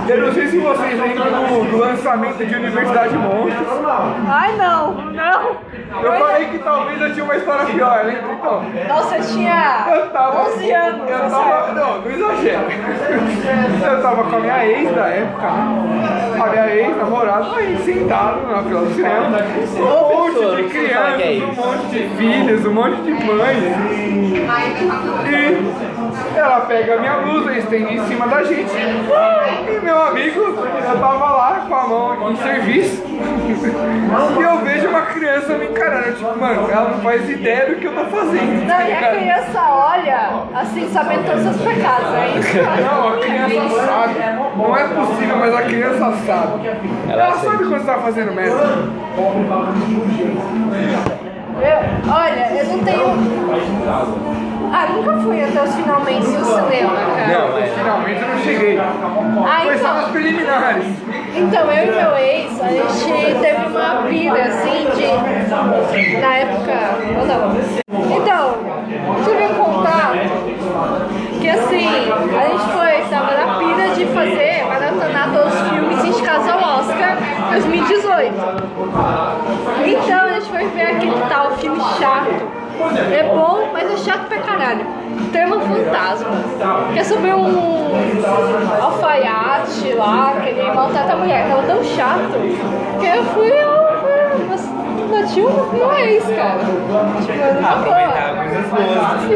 [0.09, 3.67] Eu não sei se vocês lembram do, lançamento de Universidade Monstros.
[4.27, 5.57] Ai, não, não.
[6.03, 8.34] Eu falei que talvez eu tinha uma história pior, lembra?
[8.34, 10.49] Então, Nossa, eu tinha eu tava.
[10.49, 11.09] 11 anos.
[11.09, 11.73] Eu tava.
[11.73, 12.67] Não, não exagera.
[13.89, 15.47] Eu tava com a minha ex da época?
[15.47, 19.38] A minha ex, namorada, aí sentado na fila do cinema.
[19.77, 23.63] Um monte de que é crianças, um monte de filhos, um monte de mães.
[25.29, 28.72] E ela pega a minha blusa e estende em cima da gente.
[28.72, 33.03] E meu amigo, eu tava lá com a mão em serviço.
[33.07, 36.14] E eu vejo uma criança me encarando.
[36.15, 38.68] Tipo, mano, ela não faz ideia do que eu tô fazendo.
[38.68, 42.57] tá Não, e a criança olha, assim, sabendo todos os seus pecados, é isso?
[42.57, 44.14] Não, a criança sabe.
[44.57, 46.68] Não é possível, mas a criança sabe.
[47.10, 48.57] Ela sabe quando você tá fazendo merda.
[51.61, 53.07] Eu, olha, eu não tenho.
[54.71, 57.27] Ah, nunca fui até os finalmente do cinema, cara.
[57.27, 57.67] Não, é.
[57.67, 58.79] Finalmente eu não cheguei.
[58.79, 60.11] Ah, Foi só nas então.
[60.11, 60.85] preliminares.
[61.35, 66.17] Então, eu e meu ex, a gente teve uma pira, assim, de...
[66.19, 66.73] Na época...
[67.19, 67.57] Ou não.
[68.17, 68.55] Então,
[69.23, 70.17] tive um contato
[71.39, 76.47] que, assim, a gente foi, tava na pira de fazer, maratonar todos os filmes indicados
[76.47, 77.17] ao Oscar
[77.51, 78.34] 2018.
[80.88, 82.47] Ver aquele tal filme chato.
[83.11, 84.85] É bom, mas é chato pra caralho.
[85.34, 86.30] Termo Fantasma.
[86.93, 87.91] Que é um
[88.81, 91.49] alfaiate lá, que ele maltrata a mulher.
[91.49, 92.31] Tava tão chato
[92.99, 93.88] que eu fui ao.
[95.11, 96.59] Bati um meu ex, cara.
[96.59, 98.26] Tipo, Aproveitar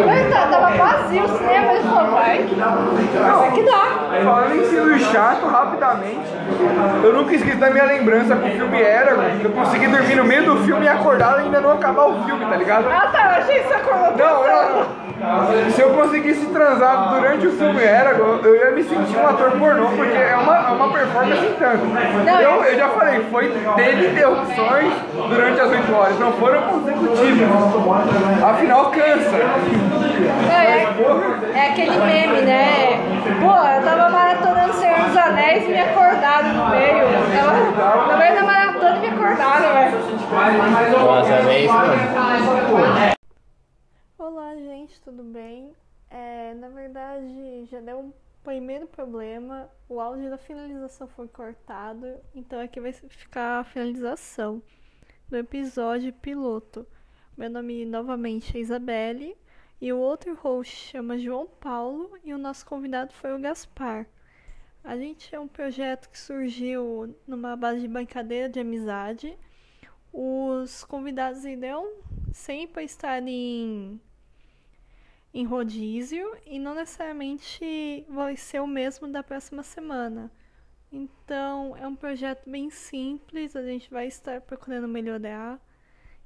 [0.06, 2.38] Mas tá- tava vazio o cinema, ele falou, vai.
[2.38, 4.02] Vai que dá.
[4.24, 6.32] Falando em filme chato, rapidamente,
[7.04, 10.24] eu nunca esqueci da minha lembrança com o filme Eragon, que eu consegui dormir no
[10.24, 12.86] meio do filme e acordar e ainda não acabar o filme, tá ligado?
[12.92, 14.86] Ah tá, eu achei que você acordou Não, eu,
[15.72, 19.86] se eu conseguisse transar durante o filme Eragon, eu ia me sentir um ator pornô,
[19.96, 22.42] porque é uma, é uma performance em tanto.
[22.42, 24.94] Eu, eu já falei, foi teve interrupções
[25.30, 27.50] durante as 8 horas, não foram consecutivas.
[28.44, 29.11] Afinal, cansa.
[30.52, 32.98] É, é aquele meme, né?
[33.40, 37.08] Pô, eu tava maratonando Senhor dos Anéis e me acordaram no meio.
[38.12, 39.98] No meio da maratona e me acordaram, velho.
[40.92, 43.12] Nossa, é isso, mano.
[45.04, 45.74] tudo bem?
[46.10, 48.14] É, na verdade, já deu um
[48.44, 49.70] primeiro problema.
[49.90, 54.62] O áudio da finalização foi cortado, então aqui vai ficar a finalização
[55.28, 56.86] do episódio piloto.
[57.42, 59.36] Meu nome novamente é Isabelle
[59.82, 64.06] e o outro host chama João Paulo e o nosso convidado foi o Gaspar.
[64.84, 69.36] A gente é um projeto que surgiu numa base de brincadeira de amizade.
[70.14, 71.92] Os convidados irão
[72.32, 74.00] sempre estar em,
[75.34, 80.32] em rodízio e não necessariamente vai ser o mesmo da próxima semana.
[80.92, 85.60] Então é um projeto bem simples, a gente vai estar procurando melhorar.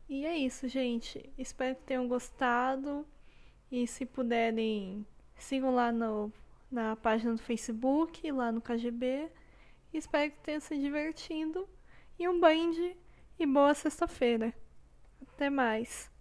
[0.08, 1.34] E é isso, gente.
[1.38, 3.06] Espero que tenham gostado.
[3.72, 5.06] E se puderem,
[5.36, 6.32] sigam lá no
[6.72, 9.32] na página do Facebook, lá no KGB.
[9.94, 11.68] Espero que tenha se divertindo.
[12.20, 12.98] E um brinde
[13.40, 14.54] e boa sexta-feira.
[15.22, 16.12] Até mais.